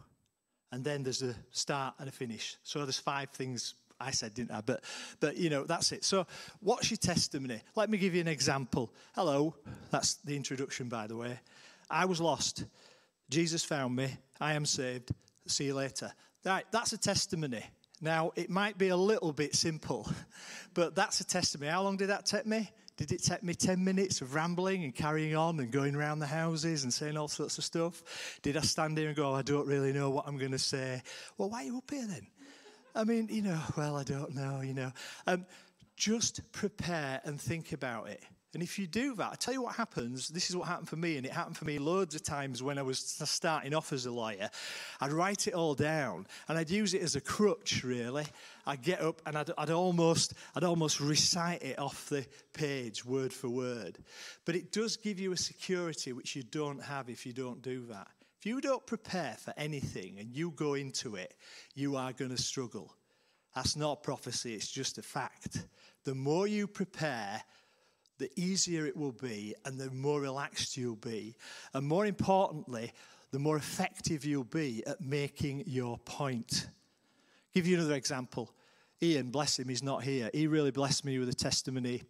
and 0.73 0.85
then 0.85 1.03
there's 1.03 1.23
a 1.23 1.35
start 1.51 1.95
and 1.99 2.09
a 2.09 2.13
finish. 2.13 2.57
So 2.63 2.81
there's 2.81 2.99
five 2.99 3.31
things 3.31 3.75
I 4.01 4.11
said, 4.13 4.35
didn't 4.35 4.53
I? 4.53 4.63
But, 4.63 4.83
but 5.21 5.37
you 5.37 5.51
know, 5.51 5.65
that's 5.65 5.93
it. 5.93 6.05
So, 6.05 6.27
what's 6.61 6.91
your 6.91 6.99
testimony? 6.99 7.61
Let 7.77 7.91
me 7.91 7.99
give 7.99 8.15
you 8.15 8.21
an 8.21 8.29
example. 8.29 8.93
Hello, 9.15 9.55
that's 9.91 10.15
the 10.17 10.35
introduction, 10.35 10.89
by 10.89 11.07
the 11.07 11.17
way. 11.17 11.39
I 11.91 12.07
was 12.07 12.21
lost. 12.21 12.65
Jesus 13.29 13.65
found 13.65 13.95
me. 13.95 14.17
I 14.41 14.55
am 14.55 14.65
saved. 14.65 15.13
See 15.47 15.67
you 15.67 15.75
later. 15.75 16.13
Right, 16.45 16.65
that's 16.71 16.93
a 16.93 16.99
testimony. 16.99 17.65
Now, 18.01 18.33
it 18.35 18.49
might 18.49 18.79
be 18.79 18.89
a 18.89 18.97
little 18.97 19.33
bit 19.33 19.55
simple, 19.55 20.11
but 20.75 20.95
that's 20.95 21.21
a 21.21 21.25
testimony. 21.25 21.71
How 21.71 21.83
long 21.83 21.97
did 21.97 22.09
that 22.09 22.25
take 22.25 22.47
me? 22.47 22.71
Did 22.97 23.13
it 23.13 23.23
take 23.23 23.43
me 23.43 23.55
10 23.55 23.83
minutes 23.83 24.21
of 24.21 24.35
rambling 24.35 24.85
and 24.85 24.95
carrying 24.95 25.35
on 25.35 25.59
and 25.59 25.71
going 25.71 25.95
around 25.95 26.19
the 26.19 26.27
houses 26.27 26.85
and 26.85 26.93
saying 26.93 27.17
all 27.17 27.29
sorts 27.29 27.57
of 27.57 27.65
stuff? 27.65 28.39
Did 28.43 28.59
I 28.59 28.61
stand 28.61 28.99
here 28.99 29.09
and 29.09 29.17
go, 29.17 29.31
oh, 29.31 29.35
I 29.35 29.43
don't 29.43 29.67
really 29.67 29.93
know 29.93 30.11
what 30.11 30.27
I'm 30.29 30.37
going 30.37 30.51
to 30.51 30.59
say? 30.59 31.03
Well, 31.39 31.49
why 31.49 31.63
are 31.63 31.65
you 31.65 31.79
up 31.79 31.91
here 31.91 32.07
then? 32.07 32.27
I 32.95 33.05
mean, 33.05 33.29
you 33.31 33.43
know, 33.43 33.61
well, 33.77 33.97
I 33.97 34.03
don't 34.03 34.35
know, 34.35 34.61
you 34.61 34.75
know. 34.75 34.93
Um, 35.27 35.47
just 35.97 36.41
prepare 36.53 37.21
and 37.25 37.41
think 37.41 37.73
about 37.73 38.09
it. 38.09 38.23
And 38.53 38.65
if 38.65 38.81
you 38.81 38.89
do 38.89 39.15
that, 39.15 39.31
I 39.33 39.35
tell 39.37 39.55
you 39.55 39.63
what 39.63 39.77
happens. 39.77 40.29
This 40.29 40.51
is 40.51 40.57
what 40.57 40.67
happened 40.67 40.89
for 40.89 40.97
me, 40.97 41.17
and 41.17 41.25
it 41.25 41.31
happened 41.31 41.57
for 41.57 41.65
me 41.65 41.79
loads 41.79 42.17
of 42.17 42.25
times 42.25 42.63
when 42.65 42.79
I 42.79 42.83
was 42.83 42.99
starting 42.99 43.75
off 43.75 43.93
as 43.93 44.07
a 44.07 44.11
lawyer. 44.11 44.51
I'd 45.01 45.13
write 45.13 45.47
it 45.47 45.55
all 45.55 45.75
down, 45.75 46.27
and 46.49 46.59
I'd 46.59 46.69
use 46.69 46.93
it 46.93 47.03
as 47.03 47.15
a 47.15 47.21
crutch. 47.21 47.85
Really, 47.85 48.27
I'd 48.67 48.83
get 48.83 49.03
up 49.03 49.23
and 49.25 49.39
I'd, 49.39 49.51
I'd 49.57 49.71
almost, 49.71 50.35
I'd 50.57 50.65
almost 50.65 50.99
recite 50.99 51.63
it 51.63 51.79
off 51.79 52.09
the 52.09 52.27
page, 52.53 53.05
word 53.05 53.33
for 53.33 53.49
word. 53.49 53.99
But 54.45 54.57
it 54.57 54.73
does 54.73 54.97
give 54.97 55.21
you 55.21 55.31
a 55.31 55.37
security 55.37 56.13
which 56.13 56.35
you 56.35 56.43
don't 56.43 56.83
have 56.83 57.09
if 57.09 57.25
you 57.25 57.33
don't 57.33 57.63
do 57.63 57.87
that. 57.87 58.09
If 58.41 58.47
you 58.47 58.63
don't 58.63 58.87
prepare 58.87 59.37
for 59.39 59.53
anything 59.59 60.19
and 60.19 60.35
you 60.35 60.53
go 60.53 60.73
into 60.73 61.17
it, 61.17 61.35
you 61.75 61.97
are 61.97 62.15
going 62.15 62.31
to 62.31 62.41
struggle. 62.41 62.97
That's 63.55 63.77
not 63.77 64.03
prophecy; 64.03 64.55
it's 64.55 64.71
just 64.71 64.97
a 64.97 65.03
fact. 65.03 65.67
The 66.05 66.15
more 66.15 66.47
you 66.47 66.67
prepare 66.67 67.43
the 68.17 68.31
easier 68.41 68.87
it 68.87 68.97
will 68.97 69.13
be 69.13 69.55
and 69.67 69.79
the 69.79 69.91
more 69.91 70.23
relaxed 70.23 70.79
you'll 70.79 70.97
be. 70.97 71.37
And 71.75 71.87
more 71.87 72.07
importantly, 72.07 72.93
the 73.31 73.39
more 73.39 73.59
effective 73.59 74.25
you'll 74.25 74.45
be 74.45 74.87
at 74.87 75.03
making 75.03 75.65
your 75.67 75.99
point. 75.99 76.67
I'll 76.67 76.73
Give 77.53 77.67
you 77.67 77.77
another 77.77 77.95
example. 77.95 78.55
Ian, 79.03 79.31
bless 79.31 79.59
him, 79.59 79.69
he's 79.69 79.83
not 79.83 80.03
here. 80.03 80.31
He 80.33 80.47
really 80.47 80.71
blessed 80.71 81.05
me 81.05 81.19
with 81.19 81.29
a 81.29 81.35
testimony. 81.35 82.05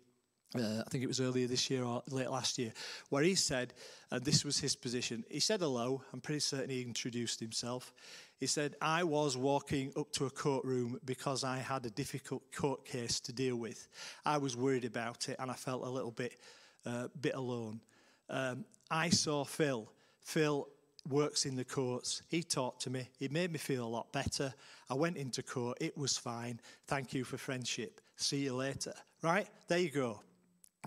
Uh, 0.56 0.82
I 0.84 0.90
think 0.90 1.04
it 1.04 1.06
was 1.06 1.20
earlier 1.20 1.46
this 1.46 1.70
year 1.70 1.84
or 1.84 2.02
late 2.10 2.28
last 2.28 2.58
year, 2.58 2.72
where 3.08 3.22
he 3.22 3.36
said, 3.36 3.72
and 4.10 4.24
this 4.24 4.44
was 4.44 4.58
his 4.58 4.74
position. 4.74 5.24
He 5.30 5.38
said 5.38 5.60
hello. 5.60 6.02
I'm 6.12 6.20
pretty 6.20 6.40
certain 6.40 6.70
he 6.70 6.82
introduced 6.82 7.38
himself. 7.38 7.92
He 8.40 8.46
said, 8.46 8.74
I 8.80 9.04
was 9.04 9.36
walking 9.36 9.92
up 9.96 10.10
to 10.12 10.26
a 10.26 10.30
courtroom 10.30 10.98
because 11.04 11.44
I 11.44 11.58
had 11.58 11.86
a 11.86 11.90
difficult 11.90 12.42
court 12.52 12.84
case 12.84 13.20
to 13.20 13.32
deal 13.32 13.56
with. 13.56 13.86
I 14.24 14.38
was 14.38 14.56
worried 14.56 14.84
about 14.84 15.28
it 15.28 15.36
and 15.38 15.50
I 15.50 15.54
felt 15.54 15.84
a 15.84 15.88
little 15.90 16.10
bit, 16.10 16.38
uh, 16.84 17.08
bit 17.20 17.34
alone. 17.34 17.80
Um, 18.28 18.64
I 18.90 19.10
saw 19.10 19.44
Phil. 19.44 19.88
Phil 20.22 20.66
works 21.08 21.46
in 21.46 21.54
the 21.54 21.64
courts. 21.64 22.22
He 22.28 22.42
talked 22.42 22.82
to 22.82 22.90
me. 22.90 23.08
He 23.18 23.28
made 23.28 23.52
me 23.52 23.58
feel 23.58 23.84
a 23.84 23.88
lot 23.88 24.10
better. 24.10 24.52
I 24.88 24.94
went 24.94 25.16
into 25.16 25.42
court. 25.42 25.78
It 25.80 25.96
was 25.96 26.16
fine. 26.16 26.60
Thank 26.86 27.14
you 27.14 27.24
for 27.24 27.36
friendship. 27.36 28.00
See 28.16 28.38
you 28.38 28.54
later. 28.54 28.94
Right? 29.22 29.48
There 29.68 29.78
you 29.78 29.90
go. 29.90 30.20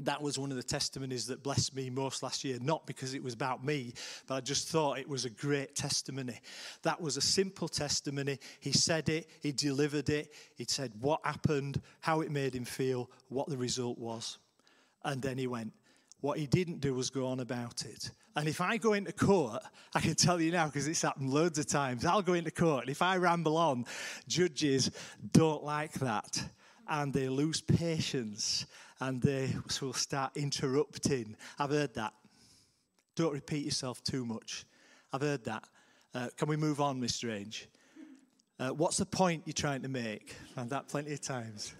That 0.04 0.22
was 0.22 0.38
one 0.38 0.52
of 0.52 0.58
the 0.58 0.64
testimonies 0.64 1.28
that 1.28 1.44
blessed 1.44 1.76
me 1.76 1.90
most 1.90 2.24
last 2.24 2.44
year, 2.44 2.58
not 2.62 2.86
because 2.86 3.14
it 3.14 3.24
was 3.24 3.34
about 3.34 3.64
me, 3.64 3.94
but 4.28 4.36
I 4.36 4.42
just 4.42 4.68
thought 4.68 5.00
it 5.00 5.08
was 5.08 5.26
a 5.26 5.30
great 5.30 5.76
testimony. 5.76 6.40
That 6.82 7.00
was 7.00 7.18
a 7.18 7.22
simple 7.22 7.68
testimony. 7.68 8.40
He 8.60 8.72
said 8.72 9.10
it, 9.10 9.30
he 9.42 9.52
delivered 9.52 10.10
it, 10.10 10.34
he 10.56 10.66
said 10.68 10.92
what 11.00 11.22
happened, 11.24 11.82
how 12.02 12.22
it 12.22 12.32
made 12.32 12.56
him 12.56 12.66
feel, 12.66 13.10
what 13.30 13.48
the 13.48 13.58
result 13.58 13.98
was. 13.98 14.38
And 15.04 15.22
then 15.22 15.38
he 15.38 15.48
went. 15.48 15.74
What 16.22 16.38
he 16.38 16.48
didn't 16.48 16.80
do 16.80 16.94
was 16.94 17.10
go 17.10 17.28
on 17.28 17.42
about 17.42 17.86
it. 17.86 18.12
And 18.36 18.48
if 18.48 18.62
I 18.62 18.78
go 18.78 18.94
into 18.94 19.12
court, 19.12 19.62
I 19.94 20.00
can 20.00 20.16
tell 20.16 20.42
you 20.42 20.52
now 20.52 20.66
because 20.66 20.88
it's 20.88 21.02
happened 21.02 21.32
loads 21.32 21.60
of 21.60 21.68
times, 21.68 22.06
I'll 22.06 22.22
go 22.22 22.34
into 22.34 22.52
court, 22.52 22.84
and 22.84 22.90
if 22.90 23.02
I 23.02 23.18
ramble 23.18 23.58
on, 23.58 23.86
judges 24.28 24.90
don't 25.32 25.64
like 25.64 25.94
that. 25.94 26.44
And 26.88 27.14
they 27.14 27.30
lose 27.30 27.62
patience 27.62 28.66
and 29.00 29.22
they 29.22 29.56
will 29.82 29.94
start 29.94 30.32
interrupting. 30.36 31.36
I've 31.60 31.72
heard 31.72 31.94
that. 31.96 32.14
Don't 33.16 33.34
repeat 33.34 33.66
yourself 33.66 34.04
too 34.04 34.26
much. 34.26 34.66
I've 35.12 35.22
heard 35.22 35.46
that. 35.46 35.64
Uh, 36.16 36.30
can 36.38 36.48
we 36.48 36.56
move 36.56 36.80
on, 36.82 37.00
Miss 37.00 37.16
Strange? 37.16 37.68
Uh, 38.60 38.70
what's 38.70 38.98
the 38.98 39.06
point 39.06 39.44
you're 39.46 39.54
trying 39.54 39.82
to 39.82 39.90
make? 39.90 40.36
I've 40.56 40.70
that 40.70 40.88
plenty 40.88 41.14
of 41.14 41.22
times. 41.22 41.74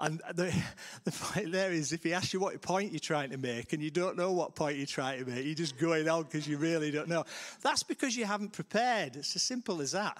And 0.00 0.20
the, 0.34 0.54
the 1.04 1.12
point 1.12 1.52
there 1.52 1.72
is 1.72 1.92
if 1.92 2.02
he 2.02 2.12
asks 2.12 2.34
you 2.34 2.40
what 2.40 2.60
point 2.60 2.92
you're 2.92 3.00
trying 3.00 3.30
to 3.30 3.38
make 3.38 3.72
and 3.72 3.82
you 3.82 3.90
don't 3.90 4.16
know 4.16 4.32
what 4.32 4.54
point 4.54 4.76
you're 4.76 4.86
trying 4.86 5.24
to 5.24 5.30
make, 5.30 5.44
you're 5.44 5.54
just 5.54 5.78
going 5.78 6.08
on 6.08 6.24
because 6.24 6.46
you 6.46 6.58
really 6.58 6.90
don't 6.90 7.08
know. 7.08 7.24
That's 7.62 7.82
because 7.82 8.16
you 8.16 8.24
haven't 8.24 8.52
prepared. 8.52 9.16
It's 9.16 9.34
as 9.36 9.42
simple 9.42 9.80
as 9.80 9.92
that. 9.92 10.18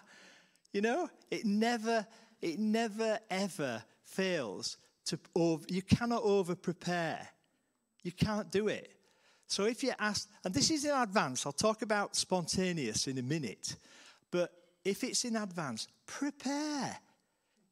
You 0.73 0.81
know, 0.81 1.11
it 1.31 1.45
never, 1.45 2.07
it 2.41 2.59
never 2.59 3.19
ever 3.29 3.83
fails 4.05 4.79
to 5.07 5.19
over, 5.35 5.65
you 5.69 5.83
cannot 5.83 6.23
over 6.23 6.55
prepare. 6.55 7.29
You 8.03 8.13
can't 8.13 8.51
do 8.51 8.69
it. 8.69 8.91
So 9.47 9.65
if 9.65 9.83
you 9.83 9.93
ask, 9.99 10.29
and 10.45 10.55
this 10.55 10.71
is 10.71 10.85
in 10.85 10.93
advance, 10.93 11.45
I'll 11.45 11.53
talk 11.53 11.83
about 11.83 12.17
spontaneous 12.17 13.07
in 13.07 13.19
a 13.19 13.23
minute, 13.23 13.77
but 14.31 14.51
if 14.85 15.05
it's 15.05 15.25
in 15.25 15.37
advance, 15.37 15.89
prepare. 16.07 16.97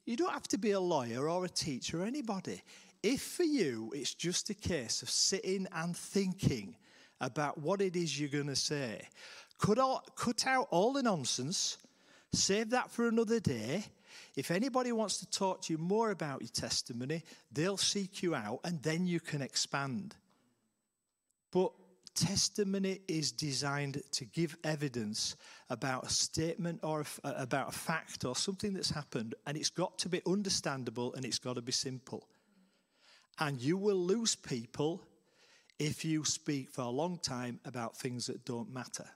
You 0.05 0.17
don't 0.17 0.33
have 0.33 0.49
to 0.49 0.59
be 0.59 0.73
a 0.73 0.81
lawyer 0.81 1.29
or 1.29 1.45
a 1.45 1.49
teacher 1.49 2.03
or 2.03 2.05
anybody. 2.05 2.63
If 3.03 3.23
for 3.23 3.45
you 3.45 3.93
it's 3.95 4.15
just 4.15 4.51
a 4.51 4.55
case 4.55 5.03
of 5.03 5.09
sitting 5.09 5.67
and 5.73 5.97
thinking 5.97 6.77
about 7.21 7.59
what 7.59 7.81
it 7.81 7.97
is 7.97 8.19
you're 8.19 8.29
going 8.29 8.47
to 8.47 8.57
say, 8.57 9.09
cut 9.59 9.79
out, 9.79 10.17
cut 10.17 10.47
out 10.47 10.69
all 10.71 10.93
the 10.93 11.03
nonsense, 11.03 11.79
save 12.33 12.71
that 12.71 12.91
for 12.91 13.09
another 13.09 13.41
day, 13.41 13.85
if 14.37 14.51
anybody 14.51 14.93
wants 14.93 15.19
to 15.19 15.31
talk 15.31 15.63
to 15.63 15.73
you 15.73 15.79
more 15.79 16.11
about 16.11 16.41
your 16.41 16.49
testimony, 16.49 17.23
they'll 17.53 17.77
seek 17.77 18.23
you 18.23 18.35
out 18.35 18.61
and 18.65 18.83
then 18.83 19.07
you 19.07 19.21
can 19.21 19.43
expand. 19.43 20.17
But 21.51 21.73
testimony 22.15 23.01
is 23.09 23.33
designed 23.33 24.03
to 24.13 24.25
give 24.25 24.57
evidence 24.65 25.37
about 25.69 26.05
a 26.05 26.11
statement 26.11 26.81
or 26.83 27.03
a, 27.03 27.27
uh, 27.27 27.35
about 27.37 27.69
a 27.69 27.73
fact 27.73 28.25
or 28.25 28.37
something 28.37 28.75
that's 28.75 28.91
happened, 28.91 29.35
and 29.47 29.57
it's 29.57 29.71
got 29.71 29.99
to 29.99 30.09
be 30.09 30.21
understandable 30.27 31.15
and 31.15 31.25
it's 31.25 31.39
got 31.39 31.55
to 31.55 31.63
be 31.63 31.73
simple. 31.73 32.29
And 33.39 33.61
you 33.61 33.77
will 33.77 33.97
lose 33.97 34.35
people 34.35 35.03
if 35.79 36.05
you 36.05 36.25
speak 36.25 36.69
for 36.71 36.83
a 36.83 36.91
long 36.91 37.19
time 37.19 37.59
about 37.65 37.97
things 37.97 38.27
that 38.27 38.45
don't 38.45 38.73
matter. 38.73 39.07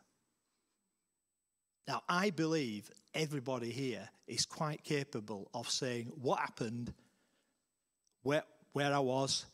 Now, 1.86 2.02
I 2.08 2.30
believe 2.30 2.90
everybody 3.12 3.70
here 3.70 4.08
is 4.26 4.46
quite 4.46 4.84
capable 4.84 5.50
of 5.52 5.68
saying 5.68 6.12
what 6.20 6.38
happened, 6.38 6.92
where, 8.22 8.44
where 8.72 8.92
I 8.92 9.00
was, 9.00 9.44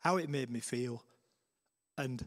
how 0.00 0.18
it 0.18 0.28
made 0.28 0.50
me 0.50 0.60
feel, 0.60 1.02
and 1.96 2.24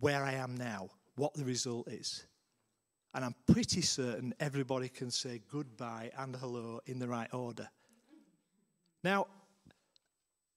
where 0.00 0.24
I 0.24 0.32
am 0.32 0.56
now, 0.56 0.90
what 1.14 1.34
the 1.34 1.44
result 1.44 1.88
is. 1.88 2.24
And 3.14 3.24
I'm 3.24 3.34
pretty 3.52 3.82
certain 3.82 4.34
everybody 4.40 4.88
can 4.88 5.10
say 5.10 5.40
goodbye 5.50 6.10
and 6.18 6.34
hello 6.34 6.80
in 6.86 6.98
the 6.98 7.08
right 7.08 7.32
order. 7.32 7.68
Now, 9.04 9.26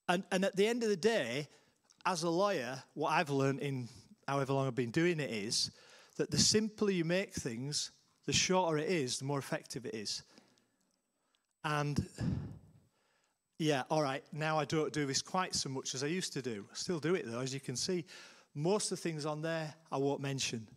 and, 0.10 0.24
and 0.32 0.44
at 0.46 0.56
the 0.56 0.68
end 0.68 0.84
of 0.84 0.90
the 0.90 0.98
day, 0.98 1.48
as 2.06 2.24
a 2.24 2.30
lawyer, 2.30 2.84
what 2.94 3.12
I've 3.12 3.30
learned 3.30 3.60
in 3.60 3.88
however 4.28 4.54
long 4.54 4.68
I've 4.68 4.76
been 4.76 4.92
doing 4.92 5.20
it 5.20 5.30
is 5.30 5.72
that 6.18 6.32
the 6.32 6.38
simpler 6.38 6.92
you 6.92 7.06
make 7.06 7.34
things, 7.34 7.92
the 8.26 8.34
shorter 8.34 8.78
it 8.78 8.90
is, 8.90 9.20
the 9.20 9.26
more 9.26 9.40
effective 9.40 9.86
it 9.86 9.96
is. 9.96 10.24
And 11.64 12.08
yeah, 13.58 13.84
all 13.90 14.02
right, 14.02 14.24
now 14.32 14.60
I 14.60 14.66
don't 14.66 14.92
do 14.92 15.06
this 15.06 15.22
quite 15.22 15.56
so 15.56 15.70
much 15.70 15.96
as 15.96 16.04
I 16.04 16.08
used 16.08 16.34
to 16.34 16.42
do. 16.42 16.66
I 16.72 16.76
still 16.76 17.00
do 17.00 17.16
it 17.16 17.26
though, 17.26 17.40
as 17.40 17.54
you 17.54 17.60
can 17.60 17.76
see. 17.76 18.06
Most 18.56 18.92
of 18.92 18.98
the 18.98 19.02
things 19.02 19.26
on 19.26 19.42
there 19.42 19.74
I 19.92 19.98
won't 19.98 20.22
mention 20.22 20.68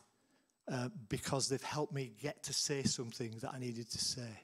uh, 0.70 0.88
because 1.08 1.48
they've 1.48 1.62
helped 1.62 1.92
me 1.92 2.12
get 2.20 2.42
to 2.44 2.52
say 2.52 2.82
something 2.82 3.36
that 3.40 3.52
I 3.52 3.58
needed 3.58 3.90
to 3.90 3.98
say. 3.98 4.40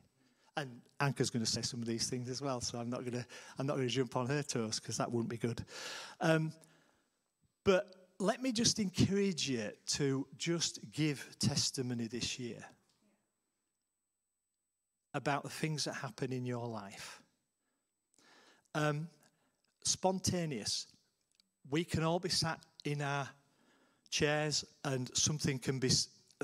And 0.57 0.81
Anka's 1.01 1.31
going 1.31 1.45
to 1.45 1.51
say 1.51 1.63
some 1.63 1.81
of 1.81 1.87
these 1.87 2.11
things 2.11 2.29
as 2.29 2.43
well, 2.43 2.61
so 2.61 2.79
I'm 2.79 2.91
not 2.91 3.01
going 3.01 3.13
to 3.13 3.27
I'm 3.59 3.67
not 3.67 3.77
going 3.77 3.89
to 3.89 3.95
jump 3.95 4.17
on 4.17 4.27
her 4.27 4.43
toes 4.43 4.79
because 4.79 4.99
that 4.99 5.11
wouldn't 5.11 5.31
be 5.31 5.39
good. 5.39 5.65
Um, 6.21 6.53
but 7.65 8.02
let 8.23 8.41
me 8.41 8.53
just 8.53 8.79
encourage 8.79 9.49
you 9.49 9.69
to 9.85 10.27
just 10.39 10.79
give 10.93 11.37
testimony 11.41 12.07
this 12.07 12.39
year 12.39 12.65
about 15.13 15.43
the 15.43 15.49
things 15.51 15.85
that 15.85 15.95
happen 15.95 16.33
in 16.33 16.47
your 16.47 16.67
life. 16.69 17.21
Um, 18.77 19.09
spontaneous. 19.83 20.87
We 21.69 21.83
can 21.83 22.05
all 22.05 22.21
be 22.21 22.29
sat 22.29 22.61
in 22.85 23.03
our 23.03 23.29
chairs 24.09 24.65
and 24.85 25.11
something 25.17 25.59
can 25.59 25.81
be, 25.81 25.91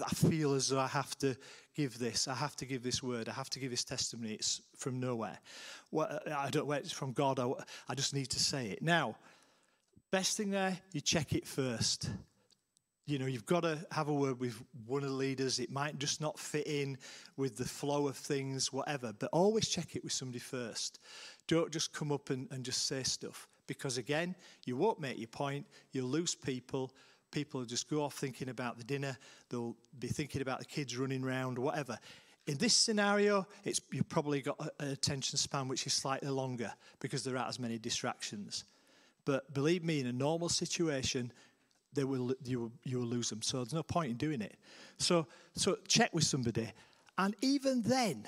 I 0.04 0.10
feel 0.10 0.54
as 0.54 0.70
though 0.70 0.80
I 0.80 0.88
have 0.88 1.16
to 1.18 1.36
give 1.76 2.00
this, 2.00 2.26
I 2.26 2.34
have 2.34 2.56
to 2.56 2.66
give 2.66 2.82
this 2.82 3.04
word, 3.04 3.28
I 3.28 3.32
have 3.32 3.50
to 3.50 3.60
give 3.60 3.70
this 3.70 3.84
testimony. 3.84 4.34
It's 4.34 4.62
from 4.76 4.98
nowhere. 4.98 5.38
Well, 5.92 6.18
I 6.26 6.50
don't 6.50 6.62
know 6.62 6.64
where 6.64 6.80
it's 6.80 6.90
from 6.90 7.12
God, 7.12 7.38
I, 7.38 7.48
I 7.88 7.94
just 7.94 8.14
need 8.14 8.30
to 8.30 8.40
say 8.40 8.66
it. 8.70 8.82
Now, 8.82 9.14
best 10.10 10.36
thing 10.36 10.50
there, 10.50 10.78
you 10.92 11.00
check 11.00 11.32
it 11.32 11.46
first 11.46 12.10
you 13.08 13.18
know, 13.18 13.24
you've 13.24 13.46
got 13.46 13.62
to 13.62 13.78
have 13.90 14.08
a 14.08 14.12
word 14.12 14.38
with 14.38 14.62
one 14.86 15.02
of 15.02 15.08
the 15.08 15.16
leaders. 15.16 15.58
It 15.58 15.70
might 15.70 15.98
just 15.98 16.20
not 16.20 16.38
fit 16.38 16.66
in 16.66 16.98
with 17.38 17.56
the 17.56 17.64
flow 17.64 18.06
of 18.06 18.18
things, 18.18 18.70
whatever, 18.70 19.14
but 19.18 19.30
always 19.32 19.66
check 19.66 19.96
it 19.96 20.04
with 20.04 20.12
somebody 20.12 20.40
first. 20.40 20.98
Don't 21.46 21.72
just 21.72 21.94
come 21.94 22.12
up 22.12 22.28
and, 22.28 22.48
and 22.50 22.62
just 22.62 22.86
say 22.86 23.02
stuff 23.02 23.48
because, 23.66 23.96
again, 23.96 24.34
you 24.66 24.76
won't 24.76 25.00
make 25.00 25.16
your 25.16 25.28
point, 25.28 25.64
you'll 25.92 26.08
lose 26.08 26.34
people. 26.34 26.92
People 27.30 27.60
will 27.60 27.66
just 27.66 27.88
go 27.88 28.02
off 28.02 28.12
thinking 28.12 28.50
about 28.50 28.76
the 28.76 28.84
dinner, 28.84 29.16
they'll 29.48 29.76
be 29.98 30.08
thinking 30.08 30.42
about 30.42 30.58
the 30.58 30.66
kids 30.66 30.98
running 30.98 31.24
around, 31.24 31.58
whatever. 31.58 31.98
In 32.46 32.58
this 32.58 32.74
scenario, 32.74 33.46
it's, 33.64 33.80
you've 33.90 34.08
probably 34.10 34.42
got 34.42 34.60
an 34.80 34.88
attention 34.88 35.38
span 35.38 35.66
which 35.66 35.86
is 35.86 35.94
slightly 35.94 36.28
longer 36.28 36.74
because 37.00 37.24
there 37.24 37.38
aren't 37.38 37.48
as 37.48 37.58
many 37.58 37.78
distractions. 37.78 38.64
But 39.28 39.52
believe 39.52 39.84
me, 39.84 40.00
in 40.00 40.06
a 40.06 40.12
normal 40.12 40.48
situation, 40.48 41.30
they 41.92 42.04
will 42.04 42.34
you 42.44 42.60
will, 42.60 42.72
you 42.84 42.98
will 42.98 43.06
lose 43.06 43.28
them. 43.28 43.42
So 43.42 43.58
there's 43.58 43.74
no 43.74 43.82
point 43.82 44.10
in 44.10 44.16
doing 44.16 44.40
it. 44.40 44.56
So 44.96 45.26
so 45.52 45.76
check 45.86 46.14
with 46.14 46.24
somebody, 46.24 46.72
and 47.18 47.36
even 47.42 47.82
then, 47.82 48.26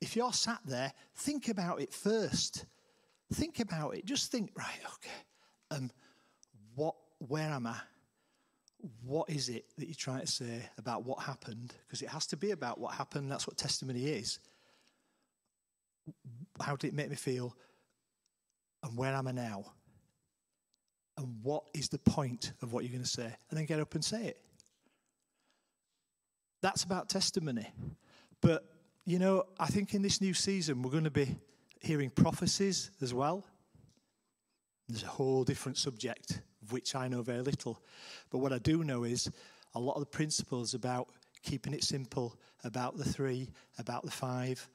if 0.00 0.16
you're 0.16 0.32
sat 0.32 0.60
there, 0.64 0.94
think 1.14 1.48
about 1.48 1.82
it 1.82 1.92
first. 1.92 2.64
Think 3.34 3.60
about 3.60 3.96
it. 3.96 4.06
Just 4.06 4.32
think, 4.32 4.50
right? 4.56 4.80
Okay, 4.94 5.20
um, 5.72 5.90
what? 6.74 6.94
Where 7.18 7.50
am 7.50 7.66
I? 7.66 7.76
What 9.04 9.28
is 9.28 9.50
it 9.50 9.66
that 9.76 9.88
you're 9.88 9.94
trying 9.94 10.22
to 10.22 10.26
say 10.26 10.62
about 10.78 11.04
what 11.04 11.22
happened? 11.22 11.74
Because 11.86 12.00
it 12.00 12.08
has 12.08 12.26
to 12.28 12.36
be 12.38 12.52
about 12.52 12.80
what 12.80 12.94
happened. 12.94 13.30
That's 13.30 13.46
what 13.46 13.58
testimony 13.58 14.06
is. 14.06 14.38
How 16.62 16.76
did 16.76 16.88
it 16.88 16.94
make 16.94 17.10
me 17.10 17.16
feel? 17.16 17.54
And 18.82 18.96
where 18.96 19.12
am 19.12 19.28
I 19.28 19.32
now? 19.32 19.66
And 21.16 21.38
what 21.42 21.64
is 21.74 21.88
the 21.88 21.98
point 21.98 22.52
of 22.62 22.72
what 22.72 22.84
you're 22.84 22.92
going 22.92 23.04
to 23.04 23.08
say, 23.08 23.34
and 23.50 23.58
then 23.58 23.66
get 23.66 23.80
up 23.80 23.94
and 23.94 24.04
say 24.04 24.26
it. 24.26 24.38
That's 26.60 26.82
about 26.82 27.08
testimony. 27.08 27.70
But 28.40 28.64
you 29.06 29.18
know, 29.18 29.44
I 29.58 29.66
think 29.66 29.94
in 29.94 30.02
this 30.02 30.20
new 30.20 30.32
season, 30.32 30.82
we're 30.82 30.90
going 30.90 31.04
to 31.04 31.10
be 31.10 31.36
hearing 31.80 32.10
prophecies 32.10 32.90
as 33.02 33.12
well. 33.12 33.44
There's 34.88 35.02
a 35.02 35.08
whole 35.08 35.44
different 35.44 35.76
subject, 35.76 36.40
of 36.62 36.72
which 36.72 36.94
I 36.94 37.08
know 37.08 37.22
very 37.22 37.42
little. 37.42 37.82
But 38.30 38.38
what 38.38 38.52
I 38.52 38.58
do 38.58 38.82
know 38.82 39.04
is 39.04 39.30
a 39.74 39.80
lot 39.80 39.94
of 39.94 40.00
the 40.00 40.06
principles 40.06 40.74
about 40.74 41.08
keeping 41.42 41.74
it 41.74 41.84
simple, 41.84 42.38
about 42.64 42.96
the 42.96 43.04
three, 43.04 43.50
about 43.78 44.04
the 44.04 44.10
five, 44.10 44.66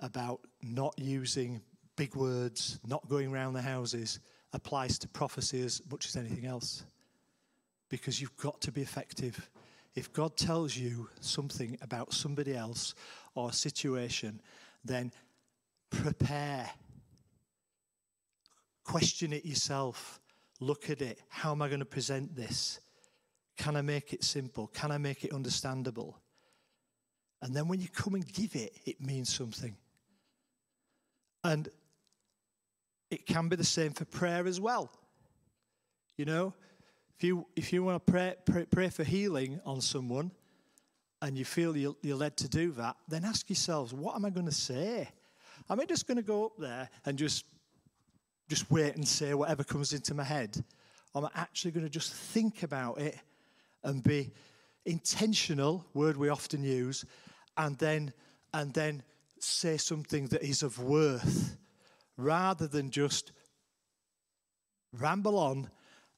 about 0.00 0.40
not 0.62 0.94
using 0.98 1.60
big 1.96 2.14
words, 2.14 2.78
not 2.86 3.08
going 3.08 3.32
around 3.32 3.54
the 3.54 3.62
houses, 3.62 4.20
applies 4.56 4.98
to 4.98 5.08
prophecy 5.08 5.60
as 5.60 5.82
much 5.90 6.06
as 6.06 6.16
anything 6.16 6.46
else. 6.46 6.82
Because 7.88 8.20
you've 8.20 8.36
got 8.36 8.60
to 8.62 8.72
be 8.72 8.82
effective. 8.82 9.48
If 9.94 10.12
God 10.12 10.36
tells 10.36 10.76
you 10.76 11.08
something 11.20 11.78
about 11.82 12.12
somebody 12.12 12.56
else 12.56 12.94
or 13.34 13.50
a 13.50 13.52
situation, 13.52 14.40
then 14.84 15.12
prepare. 15.90 16.68
Question 18.82 19.32
it 19.32 19.44
yourself. 19.44 20.20
Look 20.58 20.90
at 20.90 21.00
it. 21.00 21.20
How 21.28 21.52
am 21.52 21.62
I 21.62 21.68
going 21.68 21.80
to 21.80 21.84
present 21.84 22.34
this? 22.34 22.80
Can 23.56 23.76
I 23.76 23.82
make 23.82 24.12
it 24.12 24.24
simple? 24.24 24.66
Can 24.68 24.90
I 24.90 24.98
make 24.98 25.24
it 25.24 25.32
understandable? 25.32 26.18
And 27.42 27.54
then 27.54 27.68
when 27.68 27.80
you 27.80 27.88
come 27.88 28.14
and 28.14 28.26
give 28.32 28.56
it, 28.56 28.74
it 28.84 29.00
means 29.00 29.32
something. 29.32 29.76
And 31.44 31.68
it 33.10 33.26
can 33.26 33.48
be 33.48 33.56
the 33.56 33.64
same 33.64 33.92
for 33.92 34.04
prayer 34.04 34.46
as 34.46 34.60
well. 34.60 34.90
You 36.16 36.24
know, 36.24 36.54
if 37.16 37.24
you 37.24 37.46
if 37.56 37.72
you 37.72 37.82
want 37.82 38.04
to 38.04 38.12
pray, 38.12 38.34
pray, 38.44 38.66
pray 38.66 38.88
for 38.88 39.04
healing 39.04 39.60
on 39.64 39.80
someone, 39.80 40.30
and 41.22 41.36
you 41.36 41.44
feel 41.44 41.76
you're, 41.76 41.96
you're 42.02 42.16
led 42.16 42.36
to 42.38 42.48
do 42.48 42.72
that, 42.72 42.96
then 43.08 43.24
ask 43.24 43.48
yourselves, 43.48 43.92
what 43.92 44.14
am 44.14 44.24
I 44.24 44.30
going 44.30 44.46
to 44.46 44.52
say? 44.52 45.08
Am 45.68 45.80
I 45.80 45.84
just 45.84 46.06
going 46.06 46.16
to 46.16 46.22
go 46.22 46.46
up 46.46 46.52
there 46.58 46.88
and 47.04 47.18
just 47.18 47.44
just 48.48 48.70
wait 48.70 48.94
and 48.94 49.06
say 49.06 49.34
whatever 49.34 49.64
comes 49.64 49.92
into 49.92 50.14
my 50.14 50.24
head? 50.24 50.62
Or 51.14 51.22
am 51.22 51.30
I 51.34 51.40
actually 51.40 51.72
going 51.72 51.84
to 51.84 51.90
just 51.90 52.12
think 52.12 52.62
about 52.62 52.98
it 52.98 53.18
and 53.82 54.02
be 54.02 54.32
intentional, 54.84 55.84
word 55.94 56.16
we 56.16 56.28
often 56.28 56.62
use, 56.62 57.04
and 57.56 57.76
then 57.78 58.12
and 58.52 58.72
then 58.72 59.02
say 59.38 59.76
something 59.76 60.28
that 60.28 60.42
is 60.42 60.62
of 60.62 60.78
worth 60.82 61.56
rather 62.16 62.66
than 62.66 62.90
just 62.90 63.32
ramble 64.92 65.38
on 65.38 65.70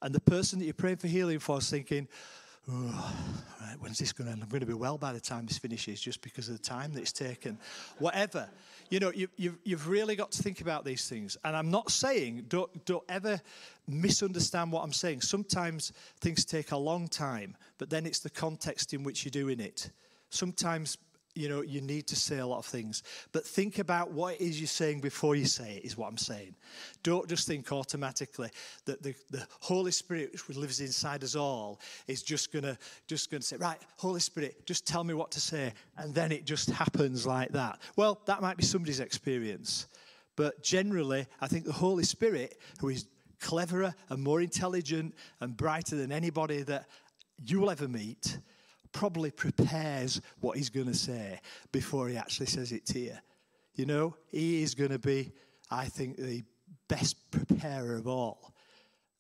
and 0.02 0.14
the 0.14 0.21
person 0.21 0.59
that 0.59 0.64
you're 0.64 0.75
praying 0.75 0.97
for 0.97 1.09
healing 1.09 1.38
for 1.38 1.59
is 1.59 1.69
thinking, 1.69 2.07
oh, 2.71 3.14
right, 3.61 3.76
when's 3.81 3.99
this 3.99 4.12
going 4.12 4.26
to 4.26 4.33
end? 4.33 4.43
I'm 4.43 4.49
going 4.49 4.61
to 4.61 4.67
be 4.67 4.75
well 4.75 4.97
by 4.97 5.12
the 5.12 5.21
time 5.21 5.47
this 5.47 5.59
finishes 5.59 6.00
just 6.00 6.23
because 6.23 6.49
of 6.49 6.57
the 6.57 6.62
time 6.62 6.93
that 6.93 7.00
it's 7.00 7.12
taken. 7.12 7.59
Whatever. 7.99 8.49
You 8.90 9.00
know, 9.00 9.12
you, 9.12 9.28
you've, 9.37 9.59
you've 9.64 9.88
really 9.88 10.14
got 10.14 10.31
to 10.33 10.43
think 10.43 10.61
about 10.61 10.85
these 10.85 11.09
things. 11.09 11.37
And 11.45 11.57
I'm 11.57 11.71
not 11.71 11.90
saying, 11.90 12.47
don't, 12.49 12.85
don't 12.85 13.05
ever 13.09 13.40
misunderstand 13.88 14.71
what 14.71 14.85
I'm 14.85 14.93
saying. 14.93 15.23
Sometimes 15.23 15.93
things 16.21 16.45
take 16.45 16.71
a 16.71 16.76
long 16.76 17.09
time, 17.09 17.57
but 17.78 17.90
then 17.90 18.07
it's 18.07 18.21
the 18.21 18.31
context 18.31 18.95
in 18.95 19.02
which 19.02 19.25
you're 19.25 19.31
doing 19.31 19.59
it. 19.59 19.90
Sometimes 20.31 20.97
you 21.38 21.49
know, 21.49 21.62
you 21.62 21.80
need 21.80 22.09
to 22.09 22.16
say 22.16 22.38
a 22.38 22.47
lot 22.47 22.59
of 22.59 22.66
things. 22.66 23.04
But 23.33 23.47
think 23.47 23.78
about 23.78 24.11
what 24.11 24.35
it 24.35 24.40
is 24.40 24.61
you're 24.61 24.66
saying 24.66 25.00
before 25.00 25.37
you 25.37 25.45
say 25.45 25.76
it, 25.76 25.85
is 25.85 25.97
what 25.97 26.09
I'm 26.09 26.18
saying. 26.18 26.57
Don't 27.04 27.28
just 27.28 27.47
think 27.47 27.71
automatically 27.71 28.50
that 28.87 29.02
the, 29.02 29.14
the 29.30 29.47
Holy 29.61 29.92
Spirit, 29.92 30.37
which 30.49 30.57
lives 30.57 30.80
inside 30.80 31.23
us 31.23 31.37
all, 31.37 31.80
is 32.09 32.23
just 32.23 32.52
gonna 32.52 32.76
just 33.07 33.30
gonna 33.30 33.42
say, 33.42 33.57
right, 33.57 33.78
Holy 33.97 34.21
Spirit, 34.21 34.66
just 34.66 34.85
tell 34.85 35.04
me 35.04 35.14
what 35.14 35.30
to 35.30 35.40
say, 35.40 35.73
and 35.97 36.12
then 36.12 36.33
it 36.33 36.45
just 36.45 36.71
happens 36.71 37.25
like 37.25 37.52
that. 37.52 37.78
Well, 37.95 38.21
that 38.26 38.42
might 38.42 38.57
be 38.57 38.64
somebody's 38.64 39.00
experience. 39.00 39.87
But 40.35 40.62
generally, 40.62 41.26
I 41.40 41.47
think 41.47 41.64
the 41.64 41.73
Holy 41.73 42.04
Spirit, 42.04 42.59
who 42.80 42.88
is 42.88 43.07
cleverer 43.40 43.95
and 44.09 44.23
more 44.23 44.40
intelligent 44.40 45.14
and 45.40 45.57
brighter 45.57 45.94
than 45.94 46.11
anybody 46.11 46.62
that 46.62 46.87
you 47.44 47.61
will 47.61 47.70
ever 47.70 47.87
meet, 47.87 48.38
probably 48.92 49.31
prepares 49.31 50.20
what 50.40 50.57
he's 50.57 50.70
going 50.70 50.87
to 50.87 50.94
say 50.94 51.40
before 51.72 52.09
he 52.09 52.16
actually 52.16 52.46
says 52.46 52.72
it 52.72 52.87
to 52.87 52.98
you. 52.98 53.16
You 53.74 53.87
know, 53.87 54.16
he 54.27 54.62
is 54.62 54.74
going 54.74 54.90
to 54.90 54.98
be, 54.98 55.33
I 55.70 55.87
think, 55.87 56.16
the 56.16 56.42
best 56.88 57.31
preparer 57.31 57.96
of 57.96 58.09
all. 58.09 58.55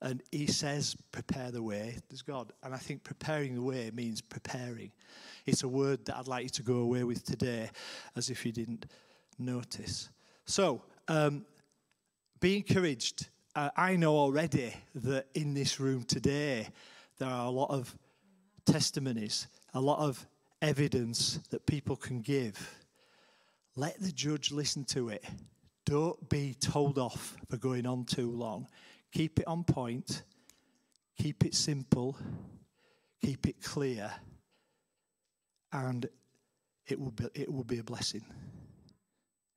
And 0.00 0.22
he 0.30 0.46
says, 0.46 0.96
prepare 1.10 1.50
the 1.50 1.62
way. 1.62 1.96
There's 2.08 2.22
God. 2.22 2.52
And 2.62 2.74
I 2.74 2.78
think 2.78 3.02
preparing 3.02 3.54
the 3.54 3.62
way 3.62 3.90
means 3.92 4.20
preparing. 4.20 4.92
It's 5.44 5.64
a 5.64 5.68
word 5.68 6.04
that 6.06 6.16
I'd 6.16 6.28
like 6.28 6.44
you 6.44 6.50
to 6.50 6.62
go 6.62 6.76
away 6.76 7.04
with 7.04 7.24
today, 7.24 7.70
as 8.16 8.30
if 8.30 8.46
you 8.46 8.52
didn't 8.52 8.86
notice. 9.38 10.08
So, 10.44 10.82
um, 11.08 11.44
be 12.40 12.56
encouraged. 12.56 13.28
Uh, 13.54 13.70
I 13.76 13.96
know 13.96 14.16
already 14.16 14.72
that 14.94 15.26
in 15.34 15.54
this 15.54 15.80
room 15.80 16.04
today, 16.04 16.68
there 17.18 17.28
are 17.28 17.46
a 17.46 17.50
lot 17.50 17.70
of 17.70 17.92
testimonies 18.64 19.48
a 19.74 19.80
lot 19.80 19.98
of 19.98 20.26
evidence 20.62 21.40
that 21.50 21.66
people 21.66 21.96
can 21.96 22.20
give. 22.20 22.74
Let 23.76 24.00
the 24.00 24.10
judge 24.10 24.50
listen 24.50 24.84
to 24.86 25.08
it. 25.10 25.24
Don't 25.84 26.28
be 26.28 26.54
told 26.54 26.98
off 26.98 27.36
for 27.48 27.56
going 27.56 27.86
on 27.86 28.04
too 28.04 28.30
long. 28.30 28.66
Keep 29.12 29.40
it 29.40 29.46
on 29.46 29.64
point, 29.64 30.22
keep 31.16 31.44
it 31.44 31.54
simple, 31.54 32.16
keep 33.22 33.46
it 33.46 33.62
clear, 33.62 34.10
and 35.72 36.08
it 36.86 37.00
will 37.00 37.10
be, 37.10 37.24
it 37.34 37.52
will 37.52 37.64
be 37.64 37.78
a 37.78 37.84
blessing. 37.84 38.24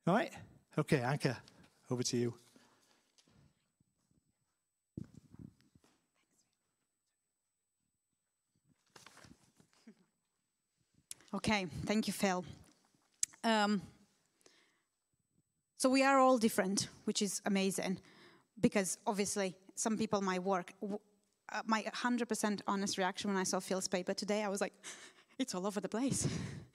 All 0.06 0.14
right? 0.14 0.32
Okay, 0.78 0.98
Anka, 0.98 1.36
over 1.90 2.02
to 2.02 2.16
you. 2.16 2.34
Okay, 11.34 11.66
thank 11.86 12.06
you, 12.06 12.12
Phil. 12.12 12.44
Um, 13.42 13.80
so 15.78 15.88
we 15.88 16.02
are 16.02 16.18
all 16.18 16.36
different, 16.36 16.88
which 17.04 17.22
is 17.22 17.40
amazing, 17.46 17.98
because 18.60 18.98
obviously 19.06 19.56
some 19.74 19.96
people 19.96 20.20
might 20.20 20.42
work. 20.42 20.74
Uh, 20.82 21.62
my 21.64 21.84
100% 21.84 22.60
honest 22.66 22.98
reaction 22.98 23.30
when 23.30 23.38
I 23.38 23.44
saw 23.44 23.60
Phil's 23.60 23.88
paper 23.88 24.12
today, 24.12 24.42
I 24.44 24.48
was 24.48 24.60
like, 24.60 24.74
it's 25.38 25.54
all 25.54 25.66
over 25.66 25.80
the 25.80 25.88
place. 25.88 26.28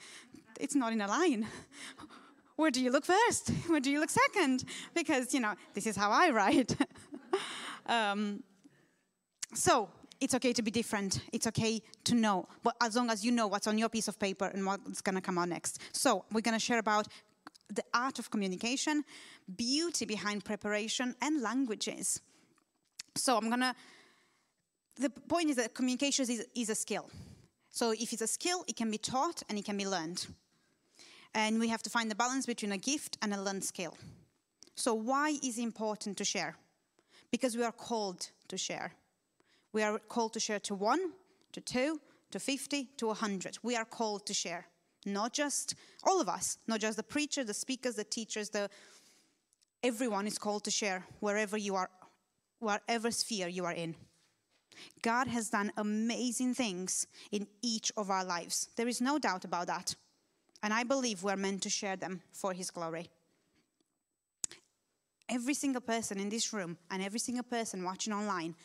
it's 0.60 0.74
not 0.74 0.92
in 0.92 1.02
a 1.02 1.08
line. 1.08 1.46
Where 2.56 2.72
do 2.72 2.82
you 2.82 2.90
look 2.90 3.06
first? 3.06 3.50
Where 3.68 3.80
do 3.80 3.92
you 3.92 4.00
look 4.00 4.10
second? 4.10 4.64
Because, 4.96 5.36
you 5.36 5.40
know, 5.40 5.54
this 5.76 5.86
is 5.86 5.96
how 5.96 6.10
I 6.10 6.32
write. 6.32 6.76
um, 7.86 8.42
so 9.54 9.90
it's 10.20 10.34
okay 10.36 10.54
to 10.54 10.62
be 10.62 10.72
different. 10.72 11.22
It's 11.32 11.48
okay 11.48 11.82
to 12.06 12.16
know, 12.16 12.48
but 12.64 12.76
as 12.82 12.96
long 12.96 13.10
as 13.10 13.24
you 13.24 13.32
know 13.32 13.48
what's 13.48 13.68
on 13.68 13.78
your 13.78 13.90
piece 13.90 14.08
of 14.08 14.20
paper 14.20 14.46
and 14.46 14.66
what's 14.66 15.02
going 15.02 15.16
to 15.16 15.22
come 15.22 15.38
out 15.38 15.50
next. 15.50 15.80
So 15.92 16.26
we're 16.32 16.42
going 16.42 16.58
to 16.58 16.64
share 16.64 16.80
about 16.80 17.08
the 17.70 17.84
art 17.94 18.20
of 18.20 18.32
communication, 18.32 19.04
beauty 19.56 20.06
behind 20.06 20.46
preparation, 20.46 21.16
and 21.22 21.42
languages. 21.42 22.22
So 23.16 23.38
I'm 23.38 23.48
going 23.50 23.60
to. 23.62 23.76
The 25.00 25.10
point 25.10 25.52
is 25.52 25.58
that 25.58 25.76
communication 25.76 26.24
is, 26.24 26.46
is 26.56 26.70
a 26.70 26.76
skill. 26.76 27.10
So 27.70 27.92
if 27.92 28.14
it's 28.14 28.24
a 28.24 28.28
skill, 28.28 28.64
it 28.68 28.76
can 28.76 28.90
be 28.90 28.98
taught 28.98 29.44
and 29.48 29.60
it 29.60 29.66
can 29.66 29.78
be 29.78 29.86
learned. 29.86 30.26
And 31.36 31.60
we 31.60 31.68
have 31.68 31.84
to 31.84 31.90
find 31.92 32.10
the 32.10 32.16
balance 32.16 32.48
between 32.48 32.72
a 32.72 32.78
gift 32.78 33.18
and 33.22 33.32
a 33.32 33.40
learned 33.40 33.64
skill. 33.64 33.96
So 34.76 34.96
why 34.96 35.38
is 35.44 35.60
it 35.60 35.62
important 35.62 36.18
to 36.18 36.26
share? 36.26 36.56
Because 37.30 37.56
we 37.56 37.64
are 37.64 37.72
called 37.72 38.32
to 38.48 38.58
share. 38.58 38.94
We 39.78 39.84
are 39.84 40.00
called 40.00 40.34
to 40.34 40.40
share 40.40 40.60
to 40.62 40.74
one, 40.74 41.12
to 41.52 41.62
two, 41.62 42.02
to 42.32 42.40
50, 42.40 42.86
to 42.98 43.06
100. 43.06 43.60
We 43.62 43.76
are 43.76 43.86
called 43.86 44.26
to 44.26 44.34
share. 44.34 44.66
Not 45.06 45.34
just 45.34 45.76
all 46.04 46.20
of 46.20 46.28
us, 46.28 46.58
not 46.66 46.80
just 46.80 46.98
the 46.98 47.04
preacher, 47.04 47.44
the 47.44 47.54
speakers, 47.54 47.94
the 47.94 48.04
teachers, 48.04 48.50
the 48.50 48.72
everyone 49.84 50.26
is 50.26 50.40
called 50.40 50.64
to 50.64 50.72
share 50.72 51.06
wherever 51.20 51.58
you 51.58 51.76
are, 51.76 51.92
whatever 52.58 53.12
sphere 53.12 53.48
you 53.50 53.66
are 53.66 53.74
in. 53.74 53.96
God 55.04 55.28
has 55.28 55.52
done 55.52 55.72
amazing 55.78 56.56
things 56.56 57.06
in 57.32 57.46
each 57.62 57.92
of 57.98 58.10
our 58.10 58.26
lives. 58.26 58.70
There 58.78 58.88
is 58.88 59.00
no 59.00 59.20
doubt 59.20 59.46
about 59.46 59.68
that. 59.68 59.94
And 60.64 60.74
I 60.74 60.86
believe 60.86 61.22
we're 61.22 61.36
meant 61.36 61.62
to 61.62 61.70
share 61.70 61.98
them 61.98 62.24
for 62.34 62.52
His 62.52 62.72
glory. 62.72 63.12
Every 65.30 65.54
single 65.54 65.82
person 65.82 66.20
in 66.20 66.30
this 66.30 66.52
room 66.52 66.80
and 66.90 67.04
every 67.04 67.20
single 67.20 67.44
person 67.44 67.84
watching 67.84 68.12
online 68.12 68.56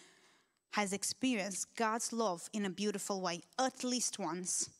has 0.72 0.92
experienced 0.92 1.74
God's 1.76 2.12
love 2.12 2.48
in 2.52 2.64
a 2.64 2.70
beautiful 2.70 3.20
way, 3.20 3.42
at 3.58 3.84
least 3.84 4.18
once. 4.18 4.70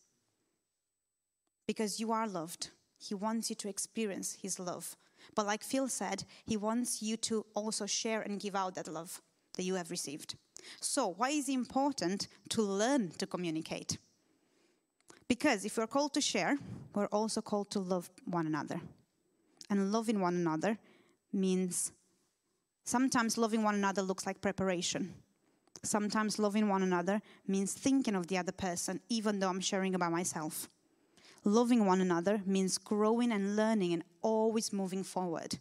Because 1.66 2.00
you 2.00 2.12
are 2.12 2.26
loved. 2.26 2.70
He 2.98 3.14
wants 3.14 3.50
you 3.50 3.56
to 3.56 3.68
experience 3.68 4.38
His 4.40 4.58
love. 4.58 4.96
But 5.34 5.46
like 5.46 5.62
Phil 5.62 5.88
said, 5.88 6.24
He 6.44 6.56
wants 6.56 7.02
you 7.02 7.16
to 7.18 7.46
also 7.54 7.86
share 7.86 8.22
and 8.22 8.40
give 8.40 8.56
out 8.56 8.74
that 8.74 8.88
love 8.88 9.20
that 9.54 9.64
you 9.64 9.74
have 9.74 9.90
received. 9.90 10.34
So, 10.80 11.08
why 11.08 11.30
is 11.30 11.48
it 11.48 11.54
important 11.54 12.28
to 12.50 12.62
learn 12.62 13.10
to 13.18 13.26
communicate? 13.26 13.98
Because 15.28 15.64
if 15.64 15.76
we're 15.76 15.86
called 15.86 16.14
to 16.14 16.20
share, 16.20 16.56
we're 16.94 17.06
also 17.06 17.40
called 17.40 17.70
to 17.70 17.80
love 17.80 18.10
one 18.24 18.46
another. 18.46 18.80
And 19.70 19.92
loving 19.92 20.20
one 20.20 20.34
another 20.34 20.78
means 21.32 21.92
sometimes 22.84 23.38
loving 23.38 23.62
one 23.62 23.74
another 23.74 24.02
looks 24.02 24.26
like 24.26 24.40
preparation. 24.40 25.14
Sometimes 25.84 26.38
loving 26.38 26.68
one 26.68 26.82
another 26.82 27.20
means 27.46 27.72
thinking 27.72 28.14
of 28.14 28.28
the 28.28 28.38
other 28.38 28.52
person, 28.52 29.00
even 29.08 29.40
though 29.40 29.48
I'm 29.48 29.60
sharing 29.60 29.94
about 29.94 30.12
myself. 30.12 30.68
Loving 31.44 31.86
one 31.86 32.00
another 32.00 32.40
means 32.46 32.78
growing 32.78 33.32
and 33.32 33.56
learning 33.56 33.92
and 33.92 34.04
always 34.22 34.72
moving 34.72 35.02
forward. 35.02 35.58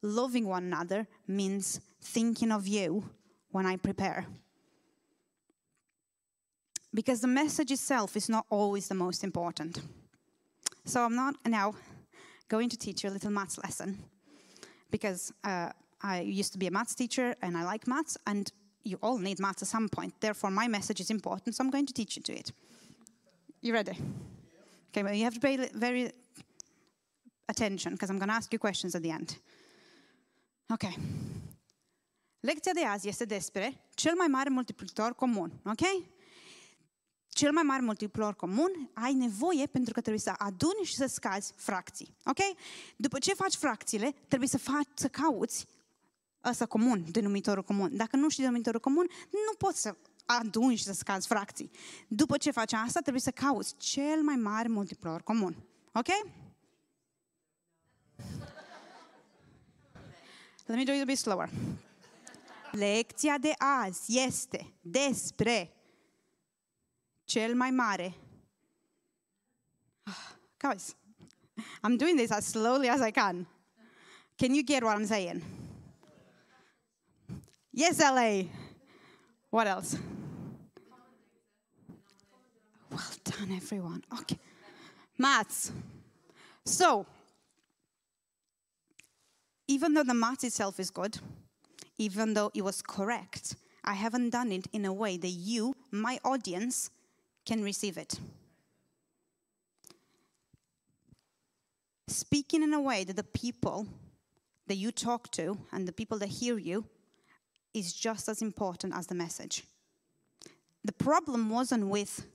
Loving 0.00 0.46
one 0.46 0.64
another 0.64 1.06
means 1.26 1.80
thinking 2.00 2.50
of 2.50 2.66
you 2.66 3.10
when 3.50 3.66
I 3.66 3.76
prepare. 3.76 4.26
Because 6.94 7.20
the 7.20 7.28
message 7.28 7.70
itself 7.70 8.16
is 8.16 8.30
not 8.30 8.46
always 8.48 8.88
the 8.88 8.94
most 8.94 9.22
important. 9.22 9.80
So 10.86 11.02
I'm 11.04 11.14
not 11.14 11.34
now 11.46 11.74
going 12.48 12.70
to 12.70 12.78
teach 12.78 13.04
you 13.04 13.10
a 13.10 13.12
little 13.12 13.30
maths 13.30 13.58
lesson 13.58 13.98
because 14.90 15.32
uh, 15.44 15.70
I 16.02 16.20
used 16.20 16.52
to 16.52 16.58
be 16.58 16.66
a 16.66 16.70
maths 16.70 16.94
teacher 16.94 17.34
and 17.42 17.56
I 17.56 17.64
like 17.64 17.86
maths, 17.86 18.16
and 18.26 18.50
you 18.82 18.98
all 19.02 19.18
need 19.18 19.38
maths 19.38 19.62
at 19.62 19.68
some 19.68 19.88
point. 19.88 20.12
Therefore, 20.20 20.50
my 20.50 20.68
message 20.68 21.00
is 21.00 21.10
important, 21.10 21.54
so 21.54 21.64
I'm 21.64 21.70
going 21.70 21.86
to 21.86 21.92
teach 21.92 22.16
you 22.16 22.22
to 22.22 22.32
it. 22.32 22.52
You 23.60 23.72
ready? 23.72 23.96
Okay, 24.88 25.02
well, 25.02 25.14
you 25.14 25.24
have 25.24 25.34
to 25.34 25.40
pay 25.40 25.56
very 25.74 26.12
attention 27.48 27.92
because 27.92 28.10
I'm 28.10 28.18
going 28.18 28.28
to 28.28 28.34
ask 28.34 28.52
you 28.52 28.58
questions 28.58 28.94
at 28.94 29.02
the 29.02 29.10
end. 29.10 29.40
Ok. 30.68 30.82
Lecția 32.40 32.72
de 32.72 32.84
azi 32.84 33.08
este 33.08 33.24
despre 33.24 33.84
cel 33.94 34.14
mai 34.14 34.26
mare 34.26 34.48
multiplicator 34.48 35.14
comun, 35.14 35.60
ok? 35.64 36.06
Cel 37.28 37.52
mai 37.52 37.62
mare 37.62 37.82
multiplicator 37.82 38.34
comun 38.34 38.90
ai 38.92 39.12
nevoie 39.12 39.66
pentru 39.66 39.92
că 39.92 40.00
trebuie 40.00 40.22
să 40.22 40.34
aduni 40.38 40.84
și 40.84 40.94
să 40.94 41.06
scazi 41.06 41.52
fracții, 41.56 42.14
ok? 42.24 42.38
După 42.96 43.18
ce 43.18 43.34
faci 43.34 43.54
fracțiile, 43.54 44.14
trebuie 44.28 44.48
să 44.48 44.58
faci, 44.58 44.88
să 44.94 45.08
cauți 45.08 45.66
ăsta 46.44 46.66
comun, 46.66 47.04
denumitorul 47.10 47.62
comun. 47.62 47.96
Dacă 47.96 48.16
nu 48.16 48.28
știi 48.28 48.42
denumitorul 48.42 48.80
comun, 48.80 49.06
nu 49.30 49.54
poți 49.58 49.80
să 49.80 49.96
aduni 50.26 50.76
și 50.76 50.84
să 50.84 50.92
scazi 50.92 51.26
fracții. 51.26 51.70
După 52.08 52.36
ce 52.36 52.50
faci 52.50 52.72
asta, 52.72 53.00
trebuie 53.00 53.22
să 53.22 53.30
cauți 53.30 53.76
cel 53.76 54.22
mai 54.22 54.36
mare 54.36 54.68
multiplicator 54.68 55.22
comun. 55.22 55.56
Ok? 55.92 56.06
Let 60.66 60.76
me 60.78 60.84
do 60.84 60.92
it 60.92 61.02
a 61.02 61.04
bit 61.04 61.18
slower. 61.18 61.50
Lecția 62.72 63.38
de 63.38 63.52
azi 63.58 64.18
este 64.18 64.74
despre 64.80 65.74
cel 67.24 67.54
mai 67.54 67.70
mare. 67.70 68.14
Guys, 70.68 70.96
I'm 71.82 71.96
doing 71.96 72.18
this 72.18 72.30
as 72.30 72.46
slowly 72.46 72.88
as 72.88 73.08
I 73.08 73.10
can. 73.10 73.46
Can 74.36 74.54
you 74.54 74.62
get 74.64 74.82
what 74.82 74.98
I'm 74.98 75.06
saying? 75.06 75.42
Yes, 77.72 78.00
LA. 78.00 78.42
What 79.50 79.66
else? 79.66 79.96
Well 82.90 83.00
done, 83.24 83.52
everyone. 83.54 84.02
Okay. 84.20 84.38
Maths. 85.16 85.72
So, 86.64 87.06
even 89.68 89.94
though 89.94 90.02
the 90.02 90.14
math 90.14 90.42
itself 90.42 90.80
is 90.80 90.90
good, 90.90 91.18
even 91.98 92.34
though 92.34 92.50
it 92.54 92.62
was 92.62 92.82
correct, 92.82 93.54
I 93.84 93.94
haven't 93.94 94.30
done 94.30 94.50
it 94.50 94.66
in 94.72 94.84
a 94.84 94.92
way 94.92 95.16
that 95.16 95.28
you, 95.28 95.74
my 95.90 96.18
audience, 96.24 96.90
can 97.46 97.62
receive 97.62 97.96
it. 97.96 98.18
Speaking 102.08 102.62
in 102.62 102.74
a 102.74 102.80
way 102.80 103.04
that 103.04 103.16
the 103.16 103.22
people 103.22 103.86
that 104.66 104.74
you 104.76 104.90
talk 104.90 105.30
to 105.32 105.58
and 105.72 105.86
the 105.86 105.92
people 105.92 106.18
that 106.18 106.28
hear 106.28 106.58
you 106.58 106.84
is 107.74 107.92
just 107.92 108.28
as 108.28 108.42
important 108.42 108.94
as 108.94 109.06
the 109.06 109.14
message. 109.14 109.64
The 110.84 110.92
problem 110.92 111.50
wasn't 111.50 111.86
with 111.86 112.26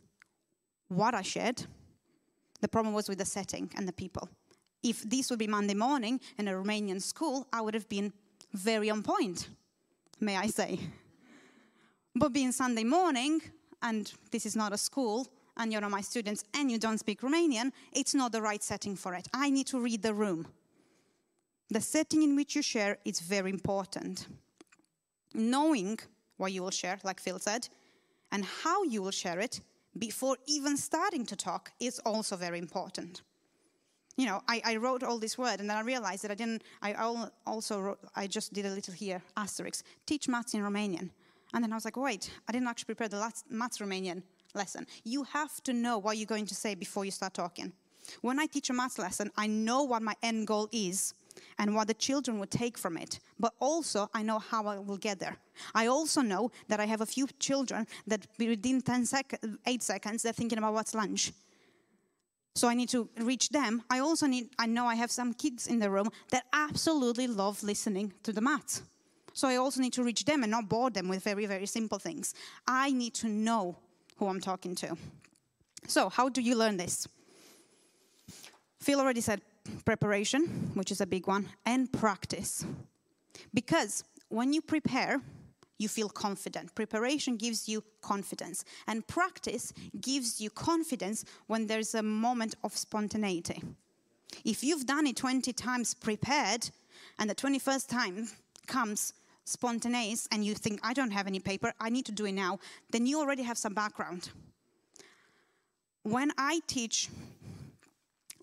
what 0.88 1.14
I 1.14 1.24
shared, 1.24 1.66
the 2.62 2.68
problem 2.68 2.94
was 2.94 3.10
with 3.10 3.18
the 3.18 3.26
setting 3.26 3.70
and 3.76 3.88
the 3.88 3.94
people. 3.94 4.30
If 4.84 5.02
this 5.02 5.30
would 5.30 5.40
be 5.40 5.48
Monday 5.48 5.74
morning 5.74 6.20
in 6.38 6.48
a 6.48 6.54
Romanian 6.54 7.02
school, 7.02 7.48
I 7.52 7.62
would 7.62 7.74
have 7.74 7.90
been 7.90 8.14
very 8.54 8.90
on 8.90 9.02
point, 9.02 9.50
may 10.20 10.38
I 10.38 10.48
say. 10.48 10.80
But 12.16 12.34
being 12.34 12.52
Sunday 12.52 12.84
morning, 12.84 13.42
and 13.82 14.12
this 14.32 14.46
is 14.46 14.56
not 14.56 14.74
a 14.74 14.78
school, 14.78 15.28
and 15.58 15.72
you're 15.72 15.82
not 15.82 15.92
my 15.92 16.02
students, 16.02 16.44
and 16.54 16.72
you 16.72 16.78
don't 16.78 17.00
speak 17.00 17.22
Romanian, 17.22 17.72
it's 17.92 18.14
not 18.14 18.32
the 18.32 18.42
right 18.42 18.64
setting 18.64 18.96
for 18.96 19.16
it. 19.16 19.28
I 19.34 19.50
need 19.50 19.68
to 19.68 19.80
read 19.80 20.02
the 20.02 20.14
room. 20.14 20.48
The 21.70 21.82
setting 21.82 22.22
in 22.22 22.36
which 22.36 22.56
you 22.56 22.62
share 22.62 22.98
is 23.06 23.20
very 23.20 23.50
important 23.50 24.28
knowing 25.36 26.00
what 26.38 26.52
you 26.52 26.64
will 26.64 26.72
share, 26.72 27.00
like 27.04 27.20
Phil 27.20 27.40
said, 27.40 27.68
and 28.32 28.46
how 28.46 28.84
you 28.84 29.02
will 29.02 29.12
share 29.12 29.40
it 29.40 29.62
before 29.98 30.38
even 30.48 30.76
starting 30.78 31.26
to 31.26 31.36
talk 31.36 31.72
is 31.80 32.00
also 32.00 32.36
very 32.36 32.60
important. 32.60 33.22
You 34.18 34.26
know, 34.28 34.42
I, 34.48 34.62
I 34.66 34.76
wrote 34.78 35.04
all 35.04 35.20
this 35.20 35.38
word 35.38 35.60
and 35.60 35.70
then 35.70 35.78
I 35.78 35.82
realized 35.82 36.24
that 36.24 36.32
I 36.32 36.36
didn't, 36.36 36.64
I 36.82 36.94
also 37.46 37.80
wrote, 37.80 38.00
I 38.16 38.28
just 38.28 38.54
did 38.54 38.66
a 38.66 38.70
little 38.70 38.94
here, 38.94 39.22
asterisk, 39.36 39.86
teach 40.06 40.28
maths 40.28 40.54
in 40.54 40.62
Romanian. 40.62 41.10
And 41.54 41.64
then 41.64 41.72
I 41.72 41.76
was 41.76 41.86
like, 41.86 41.98
wait, 41.98 42.32
I 42.48 42.52
didn't 42.52 42.68
actually 42.68 42.88
prepare 42.96 43.10
the 43.10 43.20
last 43.20 43.46
maths 43.50 43.80
Romanian 43.80 44.24
lesson. 44.54 44.88
You 45.04 45.24
have 45.24 45.62
to 45.64 45.74
know 45.74 45.98
what 45.98 46.18
you're 46.18 46.26
going 46.26 46.46
to 46.48 46.56
say 46.56 46.76
before 46.76 47.06
you 47.06 47.12
start 47.12 47.34
talking. 47.34 47.74
When 48.22 48.40
I 48.40 48.46
teach 48.46 48.70
a 48.70 48.74
maths 48.74 49.00
lesson, 49.00 49.32
I 49.36 49.48
know 49.48 49.84
what 49.84 50.02
my 50.02 50.16
end 50.24 50.48
goal 50.48 50.70
is 50.72 51.14
and 51.58 51.76
what 51.76 51.88
the 51.88 51.94
children 51.94 52.40
would 52.40 52.52
take 52.52 52.78
from 52.78 52.98
it. 52.98 53.20
But 53.40 53.54
also, 53.60 54.10
I 54.14 54.24
know 54.24 54.40
how 54.40 54.66
I 54.68 54.80
will 54.80 54.98
get 54.98 55.20
there. 55.20 55.38
I 55.74 55.88
also 55.88 56.22
know 56.22 56.52
that 56.68 56.80
I 56.80 56.86
have 56.86 57.02
a 57.02 57.06
few 57.06 57.28
children 57.40 57.88
that 58.08 58.28
within 58.40 58.82
10 58.82 59.06
sec- 59.06 59.40
8 59.66 59.84
seconds, 59.84 60.24
they're 60.24 60.34
thinking 60.34 60.58
about 60.58 60.74
what's 60.74 60.94
lunch. 60.94 61.32
So 62.56 62.70
I 62.70 62.74
need 62.74 62.90
to 62.90 63.10
reach 63.18 63.50
them. 63.50 63.84
I 63.90 64.00
also 64.00 64.28
need, 64.28 64.50
I 64.58 64.66
know 64.66 64.86
I 64.86 64.96
have 64.96 65.12
some 65.12 65.34
kids 65.34 65.68
in 65.68 65.80
the 65.80 65.90
room 65.90 66.10
that 66.32 66.46
absolutely 66.54 67.28
love 67.28 67.62
listening 67.64 68.14
to 68.24 68.32
the 68.32 68.42
maths. 68.42 68.82
So 69.34 69.50
I 69.50 69.58
also 69.58 69.82
need 69.82 69.92
to 69.94 70.04
reach 70.04 70.24
them 70.24 70.44
and 70.44 70.52
not 70.52 70.70
bore 70.70 70.90
them 70.90 71.10
with 71.10 71.22
very, 71.22 71.46
very 71.46 71.66
simple 71.66 72.00
things. 72.00 72.34
I 72.66 72.92
need 72.92 73.14
to 73.16 73.28
know 73.28 73.78
who 74.16 74.28
I'm 74.28 74.40
talking 74.40 74.76
to. 74.76 74.96
So, 75.88 76.10
how 76.10 76.30
do 76.30 76.42
you 76.42 76.56
learn 76.56 76.78
this? 76.78 77.08
Phil 78.80 79.00
already 79.00 79.22
said 79.22 79.42
preparation, 79.86 80.72
which 80.74 80.92
is 80.92 81.02
a 81.02 81.06
big 81.06 81.28
one, 81.28 81.50
and 81.66 81.92
practice. 81.92 82.66
Because 83.54 84.04
when 84.30 84.54
you 84.54 84.62
prepare, 84.62 85.22
you 85.78 85.88
feel 85.88 86.10
confident. 86.10 86.74
Preparation 86.74 87.36
gives 87.36 87.68
you 87.68 87.84
confidence, 88.02 88.64
and 88.88 89.06
practice 89.08 89.74
gives 90.00 90.40
you 90.40 90.50
confidence 90.50 91.26
when 91.48 91.68
there's 91.68 91.96
a 91.96 92.04
moment 92.04 92.56
of 92.64 92.76
spontaneity. 92.76 93.62
If 94.44 94.64
you've 94.64 94.86
done 94.86 95.08
it 95.08 95.18
20 95.18 95.52
times 95.54 95.94
prepared, 95.94 96.70
and 97.20 97.30
the 97.30 97.36
21st 97.36 97.88
time 97.88 98.28
comes 98.68 99.14
spontaneous, 99.44 100.28
and 100.32 100.44
you 100.44 100.56
think, 100.56 100.80
I 100.84 100.94
don't 100.94 101.12
have 101.12 101.28
any 101.28 101.40
paper, 101.40 101.74
I 101.80 101.90
need 101.90 102.06
to 102.06 102.12
do 102.12 102.26
it 102.26 102.32
now, 102.32 102.60
then 102.92 103.06
you 103.06 103.20
already 103.20 103.44
have 103.44 103.58
some 103.58 103.74
background. 103.74 104.30
When 106.04 106.32
I 106.38 106.62
teach 106.68 107.10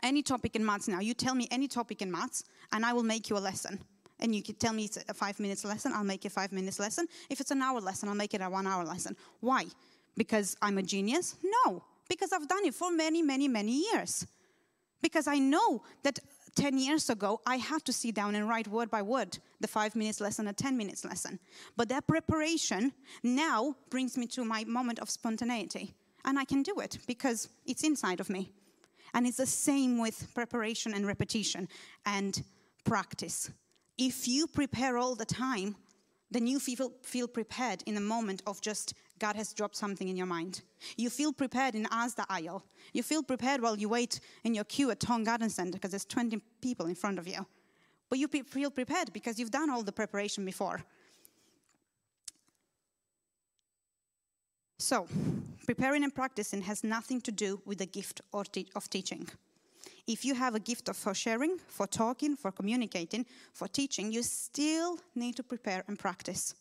any 0.02 0.22
topic 0.22 0.56
in 0.56 0.64
maths 0.64 0.88
now. 0.88 1.00
You 1.00 1.14
tell 1.14 1.34
me 1.34 1.48
any 1.50 1.68
topic 1.68 2.02
in 2.02 2.10
maths, 2.10 2.44
and 2.72 2.84
I 2.84 2.92
will 2.92 3.02
make 3.02 3.30
you 3.30 3.36
a 3.36 3.38
lesson. 3.38 3.80
And 4.20 4.34
you 4.34 4.42
can 4.42 4.54
tell 4.54 4.72
me 4.72 4.84
it's 4.84 4.98
a 5.08 5.14
five 5.14 5.40
minutes 5.40 5.64
lesson, 5.64 5.92
I'll 5.94 6.04
make 6.04 6.24
a 6.24 6.30
five 6.30 6.52
minutes 6.52 6.78
lesson. 6.78 7.06
If 7.28 7.40
it's 7.40 7.50
an 7.50 7.60
hour 7.60 7.80
lesson, 7.80 8.08
I'll 8.08 8.14
make 8.14 8.34
it 8.34 8.40
a 8.40 8.48
one 8.48 8.66
hour 8.66 8.84
lesson. 8.84 9.16
Why? 9.40 9.64
Because 10.16 10.56
I'm 10.62 10.78
a 10.78 10.82
genius? 10.82 11.36
No, 11.42 11.82
because 12.08 12.32
I've 12.32 12.46
done 12.46 12.64
it 12.64 12.74
for 12.74 12.90
many, 12.90 13.22
many, 13.22 13.48
many 13.48 13.84
years. 13.90 14.26
Because 15.00 15.26
I 15.26 15.38
know 15.38 15.82
that 16.04 16.20
10 16.54 16.78
years 16.78 17.10
ago, 17.10 17.40
I 17.46 17.56
had 17.56 17.84
to 17.86 17.92
sit 17.92 18.14
down 18.14 18.34
and 18.34 18.48
write 18.48 18.68
word 18.68 18.90
by 18.90 19.02
word 19.02 19.38
the 19.60 19.68
five 19.68 19.96
minutes 19.96 20.20
lesson, 20.20 20.46
a 20.46 20.52
10 20.52 20.76
minutes 20.76 21.04
lesson. 21.04 21.38
But 21.76 21.88
that 21.88 22.06
preparation 22.06 22.92
now 23.22 23.74
brings 23.90 24.16
me 24.16 24.26
to 24.28 24.44
my 24.44 24.64
moment 24.64 24.98
of 24.98 25.10
spontaneity. 25.10 25.94
And 26.24 26.38
I 26.38 26.44
can 26.44 26.62
do 26.62 26.78
it 26.78 26.98
because 27.06 27.48
it's 27.66 27.82
inside 27.82 28.20
of 28.20 28.30
me. 28.30 28.52
And 29.14 29.26
it's 29.26 29.36
the 29.36 29.46
same 29.46 29.98
with 29.98 30.32
preparation 30.34 30.94
and 30.94 31.06
repetition 31.06 31.68
and 32.06 32.42
practice. 32.84 33.50
If 33.98 34.26
you 34.26 34.46
prepare 34.46 34.96
all 34.96 35.14
the 35.14 35.24
time, 35.24 35.76
then 36.30 36.46
you 36.46 36.58
feel, 36.58 36.92
feel 37.02 37.28
prepared 37.28 37.82
in 37.86 37.94
the 37.94 38.00
moment 38.00 38.42
of 38.46 38.60
just 38.60 38.94
God 39.18 39.36
has 39.36 39.52
dropped 39.52 39.76
something 39.76 40.08
in 40.08 40.16
your 40.16 40.26
mind. 40.26 40.62
You 40.96 41.10
feel 41.10 41.32
prepared 41.32 41.74
in 41.74 41.84
Asda 41.84 42.24
aisle. 42.28 42.64
You 42.92 43.02
feel 43.02 43.22
prepared 43.22 43.60
while 43.60 43.78
you 43.78 43.88
wait 43.88 44.18
in 44.42 44.54
your 44.54 44.64
queue 44.64 44.90
at 44.90 44.98
Tong 44.98 45.24
Garden 45.24 45.50
Center 45.50 45.72
because 45.72 45.90
there's 45.90 46.06
20 46.06 46.40
people 46.60 46.86
in 46.86 46.94
front 46.94 47.18
of 47.18 47.28
you. 47.28 47.46
But 48.08 48.18
you 48.18 48.28
feel 48.28 48.70
prepared 48.70 49.12
because 49.12 49.38
you've 49.38 49.50
done 49.50 49.70
all 49.70 49.82
the 49.82 49.92
preparation 49.92 50.44
before. 50.44 50.82
So, 54.82 55.06
preparing 55.64 56.02
and 56.02 56.12
practicing 56.12 56.62
has 56.62 56.82
nothing 56.82 57.20
to 57.20 57.30
do 57.30 57.60
with 57.64 57.78
the 57.78 57.86
gift 57.86 58.20
te- 58.50 58.66
of 58.74 58.90
teaching. 58.90 59.28
If 60.08 60.24
you 60.24 60.34
have 60.34 60.56
a 60.56 60.58
gift 60.58 60.88
of 60.88 60.96
for 60.96 61.14
sharing, 61.14 61.58
for 61.68 61.86
talking, 61.86 62.34
for 62.34 62.50
communicating, 62.50 63.24
for 63.52 63.68
teaching, 63.68 64.10
you 64.10 64.24
still 64.24 64.98
need 65.14 65.36
to 65.36 65.44
prepare 65.44 65.84
and 65.86 65.96
practice. 65.96 66.56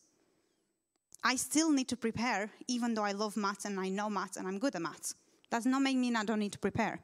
I 1.23 1.35
still 1.35 1.71
need 1.71 1.87
to 1.87 1.97
prepare, 1.97 2.51
even 2.67 2.93
though 2.93 3.03
I 3.03 3.13
love 3.13 3.35
maths 3.37 3.65
and 3.65 3.79
I 3.79 3.89
know 3.89 4.07
maths 4.07 4.37
and 4.37 4.47
I'm 4.47 4.59
good 4.59 4.75
at 4.75 4.83
maths. 4.83 5.15
Does 5.49 5.65
not 5.65 5.81
make 5.81 5.97
me 5.97 6.15
I 6.15 6.23
don't 6.23 6.39
need 6.39 6.53
to 6.53 6.59
prepare. 6.59 6.99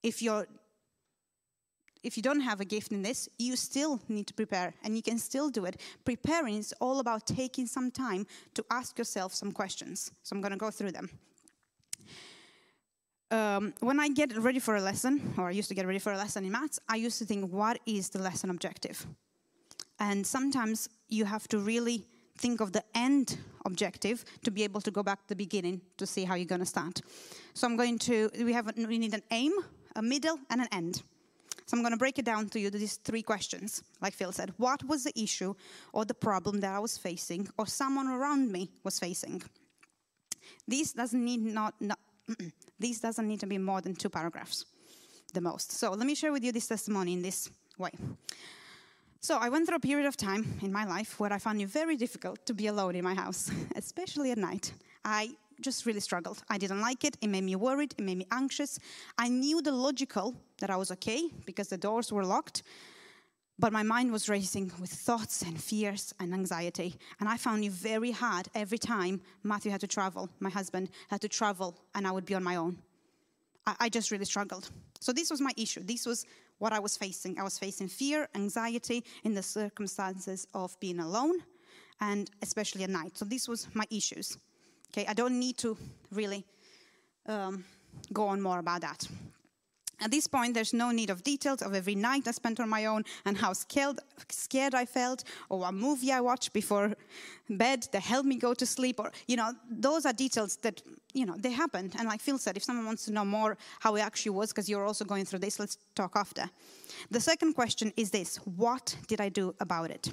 If 0.00 0.22
you're 0.22 0.46
if 2.02 2.16
you 2.16 2.22
don't 2.22 2.40
have 2.40 2.60
a 2.60 2.64
gift 2.64 2.92
in 2.92 3.02
this, 3.02 3.28
you 3.38 3.56
still 3.56 4.00
need 4.08 4.26
to 4.26 4.34
prepare 4.34 4.74
and 4.82 4.96
you 4.96 5.02
can 5.02 5.18
still 5.18 5.50
do 5.50 5.64
it. 5.64 5.80
Preparing 6.04 6.56
is 6.56 6.74
all 6.80 7.00
about 7.00 7.26
taking 7.26 7.66
some 7.66 7.90
time 7.90 8.26
to 8.54 8.64
ask 8.70 8.98
yourself 8.98 9.34
some 9.34 9.52
questions. 9.52 10.10
So 10.22 10.34
I'm 10.34 10.40
going 10.40 10.52
to 10.52 10.58
go 10.58 10.70
through 10.70 10.92
them. 10.92 11.10
Um, 13.30 13.74
when 13.80 14.00
I 14.00 14.08
get 14.08 14.36
ready 14.36 14.58
for 14.58 14.74
a 14.74 14.80
lesson, 14.80 15.34
or 15.38 15.48
I 15.48 15.52
used 15.52 15.68
to 15.68 15.74
get 15.74 15.86
ready 15.86 16.00
for 16.00 16.12
a 16.12 16.16
lesson 16.16 16.44
in 16.44 16.50
maths, 16.50 16.80
I 16.88 16.96
used 16.96 17.18
to 17.18 17.24
think, 17.24 17.52
what 17.52 17.78
is 17.86 18.08
the 18.08 18.18
lesson 18.18 18.50
objective? 18.50 19.06
And 20.00 20.26
sometimes 20.26 20.88
you 21.08 21.26
have 21.26 21.46
to 21.48 21.58
really 21.58 22.06
think 22.38 22.60
of 22.60 22.72
the 22.72 22.82
end 22.94 23.38
objective 23.66 24.24
to 24.42 24.50
be 24.50 24.64
able 24.64 24.80
to 24.80 24.90
go 24.90 25.02
back 25.02 25.20
to 25.22 25.28
the 25.28 25.36
beginning 25.36 25.80
to 25.98 26.06
see 26.06 26.24
how 26.24 26.34
you're 26.34 26.46
going 26.46 26.60
to 26.60 26.66
start. 26.66 27.02
So 27.54 27.66
I'm 27.66 27.76
going 27.76 27.98
to, 28.00 28.30
we 28.42 28.52
have, 28.52 28.72
we 28.76 28.98
need 28.98 29.14
an 29.14 29.22
aim, 29.30 29.52
a 29.94 30.02
middle, 30.02 30.38
and 30.48 30.62
an 30.62 30.68
end. 30.72 31.02
So 31.70 31.76
I'm 31.76 31.84
going 31.84 31.92
to 31.92 31.98
break 31.98 32.18
it 32.18 32.24
down 32.24 32.48
to 32.48 32.58
you 32.58 32.68
to 32.68 32.76
these 32.76 32.96
three 32.96 33.22
questions. 33.22 33.84
Like 34.02 34.12
Phil 34.12 34.32
said, 34.32 34.52
what 34.56 34.82
was 34.88 35.04
the 35.04 35.16
issue 35.16 35.54
or 35.92 36.04
the 36.04 36.14
problem 36.14 36.58
that 36.62 36.74
I 36.74 36.80
was 36.80 36.98
facing 36.98 37.46
or 37.56 37.64
someone 37.68 38.08
around 38.08 38.50
me 38.50 38.72
was 38.82 38.98
facing? 38.98 39.40
This 40.66 40.92
doesn't 40.94 41.24
need 41.24 41.44
not, 41.44 41.74
not 41.80 42.00
this 42.80 42.98
doesn't 42.98 43.28
need 43.28 43.38
to 43.38 43.46
be 43.46 43.56
more 43.56 43.80
than 43.80 43.94
two 43.94 44.08
paragraphs, 44.08 44.64
the 45.32 45.40
most. 45.40 45.70
So 45.70 45.92
let 45.92 46.08
me 46.08 46.16
share 46.16 46.32
with 46.32 46.42
you 46.42 46.50
this 46.50 46.66
testimony 46.66 47.12
in 47.12 47.22
this 47.22 47.48
way. 47.78 47.92
So 49.20 49.38
I 49.38 49.48
went 49.48 49.68
through 49.68 49.76
a 49.76 49.80
period 49.80 50.08
of 50.08 50.16
time 50.16 50.58
in 50.62 50.72
my 50.72 50.84
life 50.84 51.20
where 51.20 51.32
I 51.32 51.38
found 51.38 51.60
it 51.60 51.68
very 51.68 51.94
difficult 51.94 52.44
to 52.46 52.52
be 52.52 52.66
alone 52.66 52.96
in 52.96 53.04
my 53.04 53.14
house, 53.14 53.48
especially 53.76 54.32
at 54.32 54.38
night. 54.38 54.72
I 55.04 55.36
just 55.60 55.86
really 55.86 56.00
struggled. 56.00 56.42
I 56.48 56.58
didn't 56.58 56.80
like 56.80 57.04
it. 57.04 57.16
It 57.20 57.28
made 57.28 57.44
me 57.44 57.56
worried. 57.56 57.94
It 57.98 58.04
made 58.04 58.18
me 58.18 58.26
anxious. 58.30 58.78
I 59.18 59.28
knew 59.28 59.62
the 59.62 59.72
logical 59.72 60.34
that 60.60 60.70
I 60.70 60.76
was 60.76 60.90
okay 60.92 61.30
because 61.46 61.68
the 61.68 61.78
doors 61.78 62.12
were 62.12 62.24
locked, 62.24 62.62
but 63.58 63.72
my 63.72 63.82
mind 63.82 64.10
was 64.10 64.28
racing 64.28 64.72
with 64.80 64.90
thoughts 64.90 65.42
and 65.42 65.62
fears 65.62 66.14
and 66.18 66.32
anxiety. 66.32 66.96
And 67.20 67.28
I 67.28 67.36
found 67.36 67.64
it 67.64 67.72
very 67.72 68.10
hard 68.10 68.48
every 68.54 68.78
time 68.78 69.20
Matthew 69.42 69.70
had 69.70 69.80
to 69.82 69.86
travel, 69.86 70.30
my 70.40 70.50
husband 70.50 70.90
had 71.08 71.20
to 71.20 71.28
travel, 71.28 71.76
and 71.94 72.06
I 72.06 72.10
would 72.10 72.24
be 72.24 72.34
on 72.34 72.42
my 72.42 72.56
own. 72.56 72.78
I, 73.66 73.74
I 73.80 73.88
just 73.88 74.10
really 74.10 74.24
struggled. 74.24 74.70
So, 75.00 75.12
this 75.12 75.30
was 75.30 75.40
my 75.40 75.52
issue. 75.56 75.82
This 75.82 76.06
was 76.06 76.24
what 76.58 76.72
I 76.72 76.78
was 76.78 76.96
facing. 76.96 77.38
I 77.38 77.42
was 77.42 77.58
facing 77.58 77.88
fear, 77.88 78.28
anxiety 78.34 79.04
in 79.24 79.34
the 79.34 79.42
circumstances 79.42 80.46
of 80.54 80.78
being 80.80 81.00
alone, 81.00 81.40
and 82.00 82.30
especially 82.42 82.84
at 82.84 82.90
night. 82.90 83.16
So, 83.16 83.24
this 83.24 83.48
was 83.48 83.68
my 83.74 83.84
issues. 83.90 84.38
Okay, 84.92 85.06
I 85.06 85.14
don't 85.14 85.38
need 85.38 85.56
to 85.58 85.76
really 86.10 86.44
um, 87.26 87.64
go 88.12 88.26
on 88.26 88.40
more 88.40 88.58
about 88.58 88.80
that. 88.80 89.06
At 90.02 90.10
this 90.10 90.26
point, 90.26 90.54
there's 90.54 90.72
no 90.72 90.90
need 90.90 91.10
of 91.10 91.22
details 91.22 91.60
of 91.60 91.74
every 91.74 91.94
night 91.94 92.26
I 92.26 92.30
spent 92.30 92.58
on 92.58 92.70
my 92.70 92.86
own 92.86 93.04
and 93.26 93.36
how 93.36 93.52
scared, 93.52 93.98
scared 94.30 94.74
I 94.74 94.86
felt, 94.86 95.24
or 95.50 95.58
what 95.58 95.74
movie 95.74 96.10
I 96.10 96.20
watched 96.22 96.54
before 96.54 96.94
bed 97.50 97.86
that 97.92 98.00
helped 98.02 98.26
me 98.26 98.36
go 98.36 98.54
to 98.54 98.64
sleep, 98.64 98.98
or, 98.98 99.12
you 99.28 99.36
know, 99.36 99.52
those 99.70 100.06
are 100.06 100.14
details 100.14 100.56
that, 100.62 100.82
you 101.12 101.26
know, 101.26 101.34
they 101.36 101.52
happened. 101.52 101.94
And 101.98 102.08
like 102.08 102.22
Phil 102.22 102.38
said, 102.38 102.56
if 102.56 102.64
someone 102.64 102.86
wants 102.86 103.04
to 103.06 103.12
know 103.12 103.26
more 103.26 103.58
how 103.80 103.94
it 103.96 104.00
actually 104.00 104.30
was, 104.30 104.48
because 104.52 104.70
you're 104.70 104.86
also 104.86 105.04
going 105.04 105.26
through 105.26 105.40
this, 105.40 105.60
let's 105.60 105.76
talk 105.94 106.12
after. 106.16 106.48
The 107.10 107.20
second 107.20 107.52
question 107.52 107.92
is 107.96 108.10
this 108.10 108.36
What 108.56 108.96
did 109.06 109.20
I 109.20 109.28
do 109.28 109.54
about 109.60 109.90
it? 109.90 110.08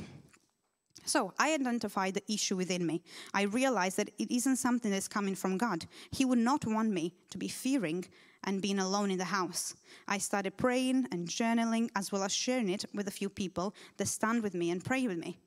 So 1.08 1.34
I 1.40 1.54
identified 1.54 2.16
the 2.16 2.32
issue 2.32 2.58
within 2.58 2.86
me. 2.86 3.02
I 3.34 3.44
realized 3.44 3.98
that 3.98 4.10
it 4.20 4.30
isn't 4.30 4.58
something 4.58 4.92
that's 4.92 5.08
coming 5.08 5.36
from 5.36 5.58
God. 5.58 5.86
He 6.12 6.26
would 6.26 6.38
not 6.38 6.66
want 6.66 6.92
me 6.92 7.14
to 7.30 7.38
be 7.38 7.48
fearing 7.48 8.06
and 8.44 8.62
being 8.62 8.80
alone 8.80 9.10
in 9.10 9.18
the 9.18 9.26
house. 9.26 9.74
I 10.08 10.18
started 10.18 10.58
praying 10.58 11.08
and 11.12 11.28
journaling 11.28 11.90
as 11.96 12.12
well 12.12 12.24
as 12.24 12.34
sharing 12.34 12.70
it 12.70 12.86
with 12.94 13.08
a 13.08 13.12
few 13.12 13.30
people 13.30 13.74
that 13.96 14.08
stand 14.08 14.44
with 14.44 14.54
me 14.54 14.70
and 14.70 14.84
pray 14.84 15.08
with 15.08 15.18
me. 15.18 15.38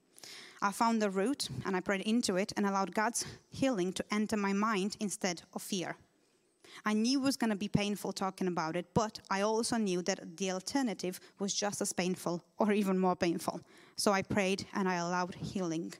I 0.63 0.73
found 0.73 1.01
the 1.01 1.11
root 1.11 1.49
and 1.65 1.77
I 1.77 1.81
prayed 1.81 2.03
into 2.03 2.37
it 2.37 2.53
and 2.57 2.67
allowed 2.67 2.95
God's 2.95 3.25
healing 3.51 3.93
to 3.95 4.05
enter 4.11 4.37
my 4.37 4.53
mind 4.53 4.97
instead 4.99 5.43
of 5.55 5.63
fear. 5.63 5.97
I 6.85 6.93
knew 6.93 7.21
it 7.21 7.25
was 7.25 7.37
going 7.37 7.51
to 7.51 7.57
be 7.57 7.69
painful 7.69 8.13
talking 8.13 8.49
about 8.49 8.77
it, 8.77 8.87
but 8.95 9.21
I 9.31 9.43
also 9.43 9.77
knew 9.77 10.03
that 10.03 10.37
the 10.37 10.53
alternative 10.53 11.21
was 11.39 11.55
just 11.55 11.81
as 11.81 11.93
painful 11.93 12.43
or 12.59 12.73
even 12.73 12.99
more 12.99 13.17
painful. 13.17 13.61
So 13.97 14.13
I 14.13 14.23
prayed 14.23 14.67
and 14.75 14.89
I 14.89 14.97
allowed 14.97 15.35
healing. 15.35 15.93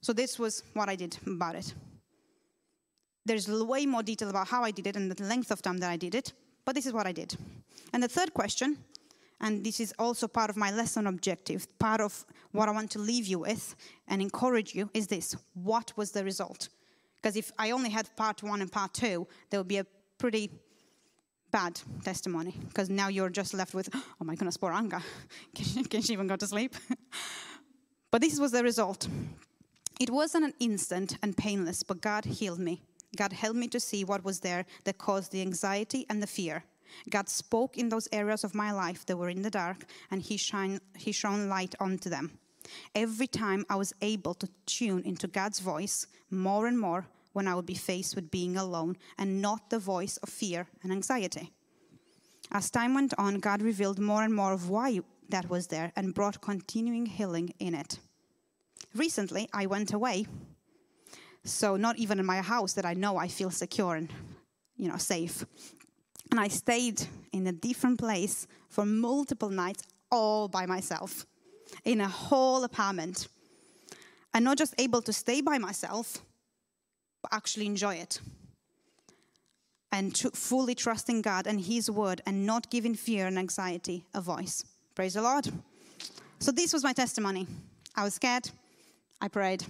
So 0.00 0.12
this 0.12 0.38
was 0.38 0.62
what 0.74 0.88
I 0.88 0.96
did 0.96 1.16
about 1.26 1.54
it. 1.54 1.74
There's 3.26 3.48
way 3.48 3.86
more 3.86 4.02
detail 4.02 4.28
about 4.28 4.48
how 4.48 4.62
I 4.62 4.70
did 4.70 4.86
it 4.86 4.96
and 4.96 5.10
the 5.10 5.24
length 5.24 5.50
of 5.50 5.62
time 5.62 5.78
that 5.78 5.90
I 5.90 5.96
did 5.96 6.14
it, 6.14 6.32
but 6.64 6.74
this 6.74 6.86
is 6.86 6.92
what 6.92 7.06
I 7.06 7.12
did. 7.12 7.34
And 7.92 8.02
the 8.02 8.08
third 8.08 8.34
question, 8.34 8.76
and 9.40 9.64
this 9.64 9.80
is 9.80 9.94
also 9.98 10.28
part 10.28 10.50
of 10.50 10.56
my 10.56 10.70
lesson 10.70 11.06
objective, 11.06 11.66
part 11.78 12.00
of 12.00 12.24
what 12.52 12.68
I 12.68 12.72
want 12.72 12.90
to 12.92 12.98
leave 12.98 13.26
you 13.26 13.38
with 13.38 13.74
and 14.08 14.20
encourage 14.20 14.74
you, 14.74 14.90
is 14.94 15.06
this 15.06 15.36
What 15.54 15.92
was 15.96 16.12
the 16.12 16.24
result? 16.24 16.68
Because 17.24 17.38
if 17.38 17.52
I 17.58 17.70
only 17.70 17.88
had 17.88 18.14
part 18.16 18.42
one 18.42 18.60
and 18.60 18.70
part 18.70 18.92
two, 18.92 19.26
there 19.48 19.58
would 19.58 19.66
be 19.66 19.78
a 19.78 19.86
pretty 20.18 20.50
bad 21.50 21.80
testimony. 22.04 22.54
Because 22.68 22.90
now 22.90 23.08
you're 23.08 23.30
just 23.30 23.54
left 23.54 23.72
with, 23.72 23.88
oh 23.94 24.24
my 24.26 24.34
goodness, 24.34 24.58
poor 24.58 24.72
Anka. 24.72 25.02
Can 25.54 25.64
she, 25.64 25.84
can 25.84 26.02
she 26.02 26.12
even 26.12 26.26
go 26.26 26.36
to 26.36 26.46
sleep? 26.46 26.74
but 28.10 28.20
this 28.20 28.38
was 28.38 28.52
the 28.52 28.62
result. 28.62 29.08
It 29.98 30.10
wasn't 30.10 30.44
an 30.44 30.52
instant 30.60 31.16
and 31.22 31.34
painless, 31.34 31.82
but 31.82 32.02
God 32.02 32.26
healed 32.26 32.58
me. 32.58 32.82
God 33.16 33.32
helped 33.32 33.56
me 33.56 33.68
to 33.68 33.80
see 33.80 34.04
what 34.04 34.22
was 34.22 34.40
there 34.40 34.66
that 34.84 34.98
caused 34.98 35.32
the 35.32 35.40
anxiety 35.40 36.04
and 36.10 36.22
the 36.22 36.26
fear. 36.26 36.64
God 37.08 37.30
spoke 37.30 37.78
in 37.78 37.88
those 37.88 38.06
areas 38.12 38.44
of 38.44 38.54
my 38.54 38.70
life 38.70 39.06
that 39.06 39.16
were 39.16 39.30
in 39.30 39.40
the 39.40 39.50
dark, 39.50 39.86
and 40.10 40.20
He, 40.20 40.36
shine, 40.36 40.78
he 40.94 41.10
shone 41.10 41.48
light 41.48 41.74
onto 41.80 42.10
them. 42.10 42.38
Every 42.94 43.26
time 43.26 43.64
I 43.70 43.76
was 43.76 43.94
able 44.02 44.34
to 44.34 44.48
tune 44.66 45.02
into 45.04 45.26
God's 45.26 45.60
voice 45.60 46.06
more 46.30 46.66
and 46.66 46.78
more 46.78 47.06
when 47.34 47.46
I 47.46 47.54
would 47.54 47.66
be 47.66 47.74
faced 47.74 48.14
with 48.16 48.30
being 48.30 48.56
alone 48.56 48.96
and 49.18 49.42
not 49.42 49.68
the 49.68 49.78
voice 49.78 50.16
of 50.18 50.30
fear 50.30 50.66
and 50.82 50.90
anxiety. 50.90 51.52
As 52.50 52.70
time 52.70 52.94
went 52.94 53.12
on, 53.18 53.40
God 53.40 53.60
revealed 53.60 53.98
more 53.98 54.22
and 54.22 54.34
more 54.34 54.52
of 54.52 54.70
why 54.70 55.00
that 55.28 55.50
was 55.50 55.66
there 55.66 55.92
and 55.96 56.14
brought 56.14 56.40
continuing 56.40 57.06
healing 57.06 57.52
in 57.58 57.74
it. 57.74 57.98
Recently, 58.94 59.48
I 59.52 59.66
went 59.66 59.92
away. 59.92 60.26
So, 61.44 61.76
not 61.76 61.98
even 61.98 62.18
in 62.18 62.26
my 62.26 62.40
house 62.40 62.72
that 62.74 62.86
I 62.86 62.94
know 62.94 63.16
I 63.18 63.28
feel 63.28 63.50
secure 63.50 63.96
and, 63.96 64.10
you 64.76 64.88
know, 64.88 64.96
safe. 64.96 65.44
And 66.30 66.40
I 66.40 66.48
stayed 66.48 67.02
in 67.32 67.46
a 67.46 67.52
different 67.52 67.98
place 67.98 68.46
for 68.68 68.86
multiple 68.86 69.50
nights 69.50 69.82
all 70.10 70.48
by 70.48 70.64
myself 70.66 71.26
in 71.84 72.00
a 72.00 72.08
whole 72.08 72.64
apartment. 72.64 73.28
And 74.32 74.44
not 74.44 74.58
just 74.58 74.74
able 74.78 75.02
to 75.02 75.12
stay 75.12 75.40
by 75.40 75.58
myself, 75.58 76.18
actually 77.32 77.66
enjoy 77.66 77.96
it. 77.96 78.20
And 79.92 80.14
to 80.16 80.30
fully 80.30 80.74
trusting 80.74 81.22
God 81.22 81.46
and 81.46 81.60
His 81.60 81.90
word 81.90 82.20
and 82.26 82.46
not 82.46 82.70
giving 82.70 82.94
fear 82.94 83.26
and 83.26 83.38
anxiety 83.38 84.04
a 84.14 84.20
voice. 84.20 84.64
Praise 84.94 85.14
the 85.14 85.22
Lord. 85.22 85.48
So, 86.40 86.50
this 86.50 86.72
was 86.72 86.82
my 86.82 86.92
testimony. 86.92 87.46
I 87.94 88.02
was 88.02 88.14
scared, 88.14 88.50
I 89.20 89.28
prayed, 89.28 89.64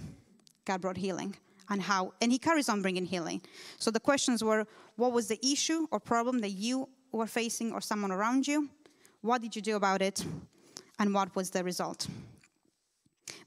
God 0.65 0.81
brought 0.81 0.97
healing. 0.97 1.35
And 1.69 1.81
how, 1.81 2.13
and 2.21 2.31
he 2.31 2.37
carries 2.37 2.69
on 2.69 2.81
bringing 2.81 3.05
healing. 3.05 3.41
So 3.79 3.89
the 3.89 3.99
questions 3.99 4.43
were 4.43 4.67
what 4.97 5.13
was 5.13 5.27
the 5.27 5.39
issue 5.43 5.87
or 5.91 5.99
problem 5.99 6.39
that 6.39 6.51
you 6.51 6.89
were 7.11 7.25
facing 7.25 7.71
or 7.71 7.81
someone 7.81 8.11
around 8.11 8.47
you? 8.47 8.69
What 9.21 9.41
did 9.41 9.55
you 9.55 9.61
do 9.61 9.75
about 9.75 10.01
it? 10.01 10.23
And 10.99 11.13
what 11.13 11.35
was 11.35 11.49
the 11.49 11.63
result? 11.63 12.07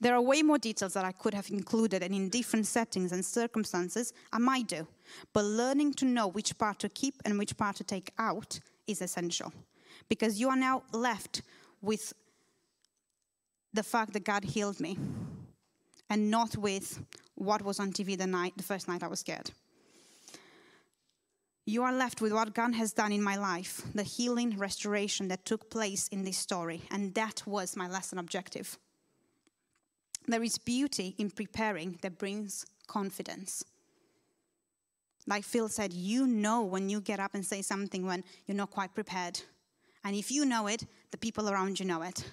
There 0.00 0.14
are 0.14 0.20
way 0.20 0.42
more 0.42 0.58
details 0.58 0.94
that 0.94 1.04
I 1.04 1.12
could 1.12 1.34
have 1.34 1.50
included, 1.50 2.02
and 2.02 2.14
in 2.14 2.28
different 2.28 2.66
settings 2.66 3.12
and 3.12 3.24
circumstances, 3.24 4.12
I 4.32 4.38
might 4.38 4.66
do. 4.66 4.86
But 5.32 5.44
learning 5.44 5.94
to 5.94 6.04
know 6.04 6.28
which 6.28 6.56
part 6.58 6.78
to 6.80 6.88
keep 6.88 7.14
and 7.24 7.38
which 7.38 7.56
part 7.56 7.76
to 7.76 7.84
take 7.84 8.12
out 8.18 8.60
is 8.86 9.02
essential. 9.02 9.52
Because 10.08 10.40
you 10.40 10.48
are 10.48 10.56
now 10.56 10.82
left 10.92 11.42
with 11.80 12.12
the 13.72 13.82
fact 13.82 14.12
that 14.14 14.24
God 14.24 14.44
healed 14.44 14.80
me, 14.80 14.98
and 16.10 16.30
not 16.30 16.56
with 16.56 17.00
what 17.34 17.62
was 17.62 17.78
on 17.78 17.92
TV 17.92 18.16
the 18.16 18.26
night, 18.26 18.54
the 18.56 18.62
first 18.62 18.88
night 18.88 19.02
I 19.02 19.08
was 19.08 19.20
scared. 19.20 19.50
You 21.66 21.82
are 21.82 21.92
left 21.92 22.20
with 22.20 22.32
what 22.32 22.54
God 22.54 22.74
has 22.74 22.92
done 22.94 23.12
in 23.12 23.22
my 23.22 23.36
life, 23.36 23.82
the 23.94 24.02
healing, 24.02 24.56
restoration 24.56 25.28
that 25.28 25.44
took 25.44 25.70
place 25.70 26.08
in 26.08 26.24
this 26.24 26.38
story, 26.38 26.82
and 26.90 27.14
that 27.14 27.42
was 27.46 27.76
my 27.76 27.86
lesson 27.86 28.18
objective. 28.18 28.78
There 30.28 30.42
is 30.42 30.58
beauty 30.58 31.14
in 31.16 31.30
preparing 31.30 31.98
that 32.02 32.18
brings 32.18 32.66
confidence. 32.86 33.64
like 35.26 35.44
Phil 35.44 35.68
said, 35.68 35.92
you 35.92 36.26
know 36.26 36.62
when 36.62 36.88
you 36.88 37.00
get 37.00 37.20
up 37.20 37.34
and 37.34 37.44
say 37.44 37.60
something 37.62 38.06
when 38.06 38.24
you're 38.46 38.56
not 38.56 38.70
quite 38.70 38.94
prepared. 38.94 39.40
And 40.04 40.16
if 40.16 40.30
you 40.30 40.44
know 40.44 40.66
it, 40.68 40.86
the 41.10 41.18
people 41.18 41.50
around 41.50 41.78
you 41.80 41.86
know 41.86 42.02
it. 42.02 42.24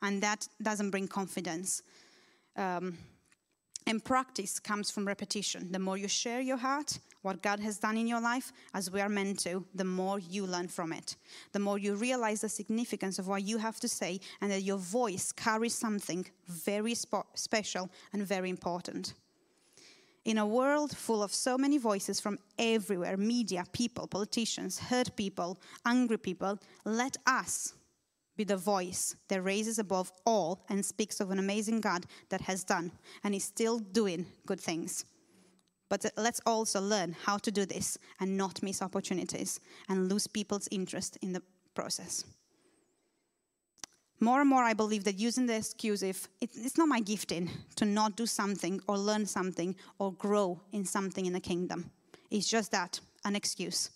And 0.00 0.22
that 0.22 0.48
doesn't 0.62 0.90
bring 0.90 1.06
confidence. 1.08 1.82
Um, 2.56 2.96
and 3.86 4.04
practice 4.04 4.58
comes 4.58 4.90
from 4.90 5.06
repetition. 5.06 5.72
The 5.72 5.78
more 5.78 5.96
you 5.96 6.08
share 6.08 6.40
your 6.40 6.56
heart, 6.56 6.98
what 7.22 7.42
God 7.42 7.60
has 7.60 7.78
done 7.78 7.96
in 7.96 8.06
your 8.06 8.20
life, 8.20 8.52
as 8.74 8.90
we 8.90 9.00
are 9.00 9.08
meant 9.08 9.40
to, 9.40 9.64
the 9.74 9.84
more 9.84 10.18
you 10.18 10.46
learn 10.46 10.68
from 10.68 10.92
it. 10.92 11.16
The 11.52 11.58
more 11.58 11.78
you 11.78 11.94
realize 11.94 12.40
the 12.40 12.48
significance 12.48 13.18
of 13.18 13.28
what 13.28 13.42
you 13.42 13.58
have 13.58 13.78
to 13.80 13.88
say, 13.88 14.20
and 14.40 14.50
that 14.50 14.62
your 14.62 14.78
voice 14.78 15.32
carries 15.32 15.74
something 15.74 16.26
very 16.46 16.94
special 17.34 17.90
and 18.12 18.22
very 18.22 18.50
important. 18.50 19.14
In 20.24 20.38
a 20.38 20.46
world 20.46 20.96
full 20.96 21.22
of 21.22 21.32
so 21.32 21.56
many 21.56 21.78
voices 21.78 22.20
from 22.20 22.38
everywhere 22.58 23.16
media, 23.16 23.64
people, 23.72 24.06
politicians, 24.06 24.78
hurt 24.78 25.16
people, 25.16 25.58
angry 25.86 26.18
people 26.18 26.58
let 26.84 27.16
us 27.26 27.74
be 28.40 28.44
the 28.44 28.56
voice 28.56 29.16
that 29.28 29.42
raises 29.42 29.78
above 29.78 30.10
all 30.24 30.64
and 30.70 30.82
speaks 30.82 31.20
of 31.20 31.30
an 31.30 31.38
amazing 31.38 31.78
God 31.78 32.06
that 32.30 32.40
has 32.40 32.64
done 32.64 32.90
and 33.22 33.34
is 33.34 33.44
still 33.44 33.78
doing 33.78 34.24
good 34.46 34.60
things. 34.60 35.04
But 35.90 36.06
let's 36.16 36.40
also 36.46 36.80
learn 36.80 37.14
how 37.26 37.36
to 37.36 37.50
do 37.50 37.66
this 37.66 37.98
and 38.18 38.38
not 38.38 38.62
miss 38.62 38.80
opportunities 38.80 39.60
and 39.90 40.08
lose 40.08 40.26
people's 40.26 40.68
interest 40.70 41.18
in 41.20 41.34
the 41.34 41.42
process. 41.74 42.24
More 44.20 44.40
and 44.40 44.48
more, 44.48 44.62
I 44.62 44.74
believe 44.74 45.04
that 45.04 45.18
using 45.18 45.46
the 45.46 45.56
excuse 45.56 46.02
if 46.02 46.28
it's 46.40 46.78
not 46.78 46.88
my 46.88 47.00
gifting 47.00 47.50
to 47.76 47.84
not 47.84 48.16
do 48.16 48.24
something 48.24 48.80
or 48.86 48.96
learn 48.96 49.26
something 49.26 49.76
or 49.98 50.14
grow 50.14 50.60
in 50.72 50.86
something 50.86 51.26
in 51.26 51.34
the 51.34 51.40
kingdom. 51.40 51.90
It's 52.30 52.48
just 52.48 52.70
that, 52.70 53.00
an 53.24 53.36
excuse. 53.36 53.90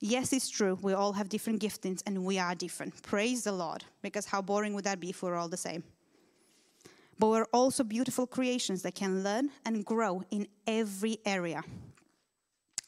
Yes, 0.00 0.32
it's 0.32 0.50
true, 0.50 0.78
we 0.82 0.92
all 0.92 1.12
have 1.14 1.28
different 1.28 1.62
giftings 1.62 2.02
and 2.06 2.24
we 2.24 2.38
are 2.38 2.54
different. 2.54 3.02
Praise 3.02 3.44
the 3.44 3.52
Lord, 3.52 3.84
because 4.02 4.26
how 4.26 4.42
boring 4.42 4.74
would 4.74 4.84
that 4.84 5.00
be 5.00 5.10
if 5.10 5.22
we 5.22 5.30
we're 5.30 5.36
all 5.36 5.48
the 5.48 5.56
same? 5.56 5.82
But 7.18 7.28
we're 7.28 7.46
also 7.52 7.82
beautiful 7.82 8.26
creations 8.26 8.82
that 8.82 8.94
can 8.94 9.24
learn 9.24 9.50
and 9.64 9.84
grow 9.84 10.22
in 10.30 10.48
every 10.66 11.18
area. 11.24 11.62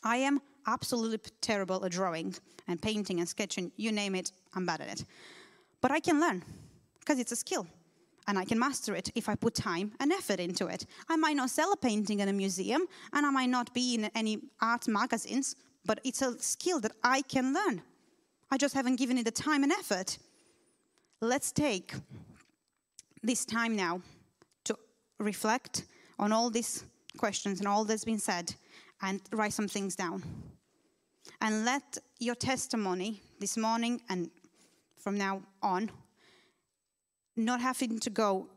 I 0.04 0.18
am 0.18 0.40
absolutely 0.66 1.18
terrible 1.40 1.82
at 1.84 1.92
drawing 1.92 2.34
and 2.66 2.80
painting 2.80 3.20
and 3.20 3.28
sketching, 3.28 3.72
you 3.76 3.90
name 3.90 4.14
it, 4.14 4.32
I'm 4.54 4.66
bad 4.66 4.82
at 4.82 4.88
it. 4.88 5.04
But 5.80 5.90
I 5.90 6.00
can 6.00 6.20
learn 6.20 6.44
because 7.00 7.18
it's 7.18 7.32
a 7.32 7.36
skill 7.36 7.66
and 8.26 8.38
I 8.38 8.44
can 8.44 8.58
master 8.58 8.94
it 8.94 9.10
if 9.14 9.30
I 9.30 9.34
put 9.34 9.54
time 9.54 9.92
and 9.98 10.12
effort 10.12 10.40
into 10.40 10.66
it. 10.66 10.84
I 11.08 11.16
might 11.16 11.36
not 11.36 11.48
sell 11.48 11.72
a 11.72 11.76
painting 11.76 12.20
in 12.20 12.28
a 12.28 12.32
museum 12.34 12.86
and 13.14 13.24
I 13.24 13.30
might 13.30 13.48
not 13.48 13.72
be 13.72 13.94
in 13.94 14.10
any 14.14 14.40
art 14.60 14.86
magazines, 14.86 15.56
but 15.84 16.00
it's 16.04 16.22
a 16.22 16.38
skill 16.38 16.80
that 16.80 16.92
I 17.02 17.22
can 17.22 17.54
learn. 17.54 17.82
I 18.50 18.56
just 18.56 18.74
haven't 18.74 18.96
given 18.96 19.18
it 19.18 19.24
the 19.24 19.30
time 19.30 19.62
and 19.62 19.72
effort. 19.72 20.18
Let's 21.20 21.52
take 21.52 21.94
this 23.22 23.44
time 23.44 23.76
now 23.76 24.00
to 24.64 24.76
reflect 25.18 25.84
on 26.18 26.32
all 26.32 26.50
these 26.50 26.84
questions 27.16 27.58
and 27.58 27.68
all 27.68 27.84
that's 27.84 28.04
been 28.04 28.18
said 28.18 28.54
and 29.02 29.20
write 29.32 29.52
some 29.52 29.68
things 29.68 29.96
down. 29.96 30.22
And 31.40 31.64
let 31.64 31.98
your 32.18 32.34
testimony 32.34 33.20
this 33.38 33.56
morning 33.56 34.00
and 34.08 34.30
from 34.98 35.18
now 35.18 35.42
on, 35.62 35.90
not 37.36 37.60
having 37.60 37.98
to 38.00 38.10
go, 38.10 38.48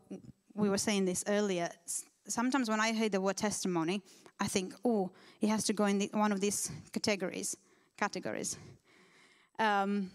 we 0.54 0.68
were 0.68 0.78
saying 0.78 1.04
this 1.04 1.22
earlier, 1.28 1.68
sometimes 2.26 2.68
when 2.68 2.80
I 2.80 2.92
hear 2.92 3.08
the 3.08 3.20
word 3.20 3.36
testimony, 3.36 4.02
I 4.42 4.48
think, 4.48 4.74
oh, 4.84 5.10
it 5.40 5.48
has 5.54 5.62
to 5.68 5.72
go 5.72 5.84
in 5.84 5.98
the, 5.98 6.10
one 6.12 6.32
of 6.32 6.40
these 6.40 6.58
categories. 6.92 7.56
Categories. 7.96 8.58
Um, 9.60 10.10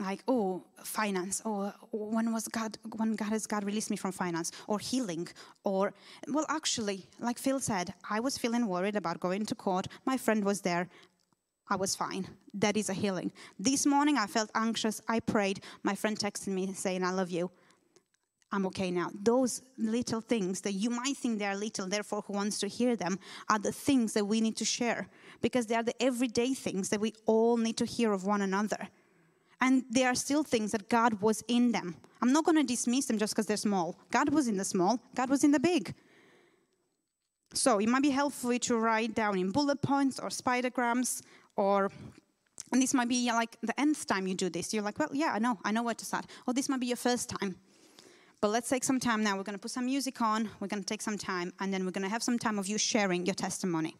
like, 0.00 0.24
oh, 0.26 0.64
finance, 0.82 1.40
or 1.44 1.72
when 1.92 2.32
was 2.32 2.48
God, 2.48 2.76
when 2.96 3.14
God 3.14 3.30
has 3.36 3.46
God 3.46 3.62
released 3.62 3.90
me 3.92 3.96
from 3.96 4.10
finance, 4.10 4.50
or 4.66 4.80
healing, 4.80 5.28
or, 5.62 5.94
well, 6.26 6.46
actually, 6.48 7.06
like 7.20 7.38
Phil 7.38 7.60
said, 7.60 7.94
I 8.10 8.18
was 8.18 8.36
feeling 8.36 8.66
worried 8.66 8.96
about 8.96 9.20
going 9.20 9.46
to 9.46 9.54
court. 9.54 9.86
My 10.04 10.16
friend 10.16 10.42
was 10.44 10.60
there. 10.62 10.88
I 11.68 11.76
was 11.76 11.94
fine. 11.94 12.26
That 12.54 12.76
is 12.76 12.88
a 12.90 12.92
healing. 12.92 13.30
This 13.58 13.86
morning 13.86 14.16
I 14.18 14.26
felt 14.26 14.50
anxious. 14.56 15.00
I 15.08 15.20
prayed. 15.20 15.60
My 15.84 15.94
friend 15.94 16.18
texted 16.18 16.48
me 16.48 16.72
saying, 16.72 17.04
I 17.04 17.12
love 17.12 17.30
you. 17.30 17.52
I'm 18.52 18.66
okay 18.66 18.90
now. 18.90 19.10
Those 19.20 19.62
little 19.78 20.20
things 20.20 20.60
that 20.60 20.72
you 20.72 20.90
might 20.90 21.16
think 21.16 21.38
they 21.38 21.46
are 21.46 21.56
little, 21.56 21.88
therefore, 21.88 22.22
who 22.26 22.34
wants 22.34 22.58
to 22.60 22.68
hear 22.68 22.94
them, 22.94 23.18
are 23.48 23.58
the 23.58 23.72
things 23.72 24.12
that 24.12 24.26
we 24.26 24.40
need 24.40 24.56
to 24.58 24.64
share 24.64 25.08
because 25.40 25.66
they 25.66 25.74
are 25.74 25.82
the 25.82 26.00
everyday 26.00 26.54
things 26.54 26.88
that 26.90 27.00
we 27.00 27.14
all 27.26 27.56
need 27.56 27.76
to 27.78 27.84
hear 27.84 28.12
of 28.12 28.24
one 28.24 28.42
another. 28.42 28.88
And 29.60 29.84
they 29.90 30.04
are 30.04 30.14
still 30.14 30.44
things 30.44 30.72
that 30.72 30.88
God 30.88 31.20
was 31.20 31.42
in 31.48 31.72
them. 31.72 31.96
I'm 32.22 32.32
not 32.32 32.44
going 32.44 32.56
to 32.56 32.62
dismiss 32.62 33.06
them 33.06 33.18
just 33.18 33.34
because 33.34 33.46
they're 33.46 33.56
small. 33.56 33.98
God 34.10 34.32
was 34.32 34.46
in 34.46 34.56
the 34.56 34.64
small, 34.64 35.00
God 35.14 35.30
was 35.30 35.42
in 35.42 35.50
the 35.50 35.60
big. 35.60 35.94
So 37.54 37.78
it 37.78 37.88
might 37.88 38.02
be 38.02 38.10
helpful 38.10 38.58
to 38.58 38.76
write 38.76 39.14
down 39.14 39.38
in 39.38 39.50
bullet 39.50 39.80
points 39.80 40.18
or 40.18 40.30
spidergrams 40.30 41.22
or 41.56 41.90
and 42.72 42.82
this 42.82 42.94
might 42.94 43.08
be 43.08 43.30
like 43.30 43.56
the 43.62 43.78
nth 43.78 44.06
time 44.06 44.26
you 44.26 44.34
do 44.34 44.48
this. 44.48 44.74
You're 44.74 44.82
like, 44.82 44.98
well, 44.98 45.10
yeah, 45.12 45.32
I 45.32 45.38
know, 45.38 45.58
I 45.64 45.70
know 45.70 45.82
where 45.82 45.94
to 45.94 46.04
start. 46.04 46.26
Or 46.46 46.52
this 46.54 46.68
might 46.68 46.80
be 46.80 46.86
your 46.86 46.96
first 46.96 47.28
time. 47.28 47.56
But 48.44 48.50
let's 48.50 48.68
take 48.68 48.84
some 48.84 49.00
time 49.00 49.22
now. 49.22 49.38
We're 49.38 49.42
going 49.42 49.54
to 49.54 49.58
put 49.58 49.70
some 49.70 49.86
music 49.86 50.20
on. 50.20 50.50
We're 50.60 50.66
going 50.66 50.82
to 50.82 50.86
take 50.86 51.00
some 51.00 51.16
time, 51.16 51.50
and 51.60 51.72
then 51.72 51.86
we're 51.86 51.92
going 51.92 52.04
to 52.04 52.10
have 52.10 52.22
some 52.22 52.38
time 52.38 52.58
of 52.58 52.66
you 52.66 52.76
sharing 52.76 53.24
your 53.24 53.34
testimony. 53.34 53.96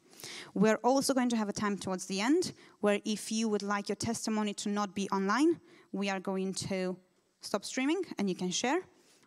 We're 0.53 0.79
also 0.85 1.15
going 1.15 1.31
to 1.31 1.37
have 1.37 1.49
a 1.49 1.53
time 1.55 1.79
towards 1.79 2.05
the 2.05 2.21
end 2.21 2.53
where, 2.81 3.01
if 3.07 3.33
you 3.33 3.49
would 3.49 3.63
like 3.63 3.89
your 3.89 3.97
testimony 3.97 4.53
to 4.53 4.69
not 4.69 4.95
be 4.95 5.09
online, 5.09 5.61
we 5.93 6.11
are 6.11 6.21
going 6.21 6.53
to 6.69 6.95
stop 7.41 7.65
streaming 7.65 8.03
and 8.19 8.29
you 8.29 8.35
can 8.35 8.51
share, 8.51 8.81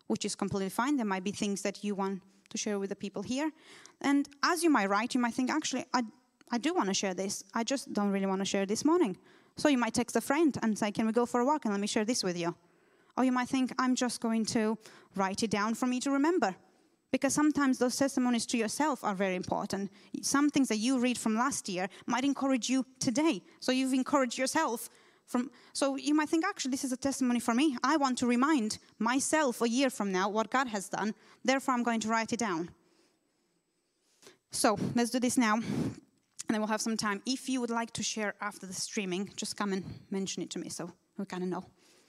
which 0.06 0.24
is 0.24 0.36
completely 0.36 0.70
fine. 0.70 0.98
There 0.98 1.06
might 1.08 1.24
be 1.24 1.32
things 1.32 1.64
that 1.64 1.84
you 1.84 1.96
want 1.96 2.22
to 2.50 2.58
share 2.60 2.78
with 2.78 2.90
the 2.90 2.96
people 2.96 3.24
here. 3.24 3.50
And 4.02 4.30
as 4.44 4.62
you 4.64 4.70
might 4.70 4.88
write, 4.88 5.16
you 5.16 5.20
might 5.20 5.34
think, 5.34 5.50
actually, 5.50 5.86
I 5.96 6.04
I 6.52 6.60
do 6.60 6.76
want 6.76 6.90
to 6.90 6.94
share 6.94 7.16
this. 7.16 7.44
I 7.56 7.64
just 7.64 7.92
don't 7.92 8.12
really 8.12 8.28
want 8.28 8.42
to 8.42 8.46
share 8.46 8.68
this 8.68 8.86
morning. 8.86 9.18
So 9.56 9.68
you 9.68 9.80
might 9.80 9.96
text 9.96 10.16
a 10.16 10.22
friend 10.22 10.56
and 10.62 10.78
say, 10.78 10.92
Can 10.92 11.08
we 11.08 11.12
go 11.12 11.26
for 11.26 11.42
a 11.42 11.46
walk 11.46 11.66
and 11.66 11.74
let 11.74 11.82
me 11.82 11.88
share 11.88 12.06
this 12.06 12.24
with 12.24 12.38
you? 12.38 12.56
Or 13.18 13.24
you 13.24 13.32
might 13.32 13.50
think, 13.50 13.74
I'm 13.80 13.96
just 13.96 14.22
going 14.22 14.46
to 14.46 14.78
write 15.16 15.44
it 15.44 15.52
down 15.52 15.74
for 15.74 15.88
me 15.88 16.00
to 16.02 16.12
remember. 16.12 16.56
Because 17.12 17.34
sometimes 17.34 17.78
those 17.78 17.96
testimonies 17.96 18.46
to 18.48 18.58
yourself 18.58 19.04
are 19.04 19.16
very 19.16 19.36
important. 19.36 19.92
Some 20.22 20.50
things 20.50 20.68
that 20.68 20.78
you 20.78 21.00
read 21.00 21.18
from 21.18 21.36
last 21.36 21.70
year 21.70 21.88
might 22.06 22.26
encourage 22.26 22.70
you 22.70 22.86
today. 23.00 23.42
So 23.60 23.72
you've 23.72 23.94
encouraged 23.94 24.38
yourself 24.38 24.90
from 25.26 25.52
so 25.74 25.98
you 25.98 26.14
might 26.14 26.30
think 26.30 26.46
actually 26.46 26.72
this 26.72 26.86
is 26.86 26.94
a 26.94 26.98
testimony 26.98 27.40
for 27.40 27.54
me. 27.54 27.78
I 27.84 27.98
want 27.98 28.18
to 28.20 28.28
remind 28.28 28.78
myself 28.98 29.62
a 29.62 29.70
year 29.70 29.90
from 29.90 30.12
now 30.12 30.30
what 30.30 30.50
God 30.50 30.68
has 30.68 30.90
done. 30.90 31.14
Therefore 31.44 31.74
I'm 31.74 31.84
going 31.84 32.00
to 32.02 32.08
write 32.08 32.34
it 32.34 32.40
down. 32.40 32.70
So 34.52 34.78
let's 34.96 35.10
do 35.10 35.20
this 35.20 35.38
now 35.38 35.56
and 35.56 36.54
then 36.54 36.62
we'll 36.62 36.70
have 36.70 36.82
some 36.82 36.96
time. 36.98 37.22
If 37.26 37.50
you 37.50 37.60
would 37.60 37.70
like 37.70 37.92
to 37.94 38.04
share 38.04 38.36
after 38.40 38.66
the 38.66 38.74
streaming, 38.74 39.30
just 39.36 39.58
come 39.58 39.74
and 39.74 39.84
mention 40.10 40.42
it 40.44 40.50
to 40.52 40.60
me 40.60 40.70
so 40.70 40.92
we 41.18 41.26
kind 41.26 41.44
of 41.44 41.50
know. 41.50 41.66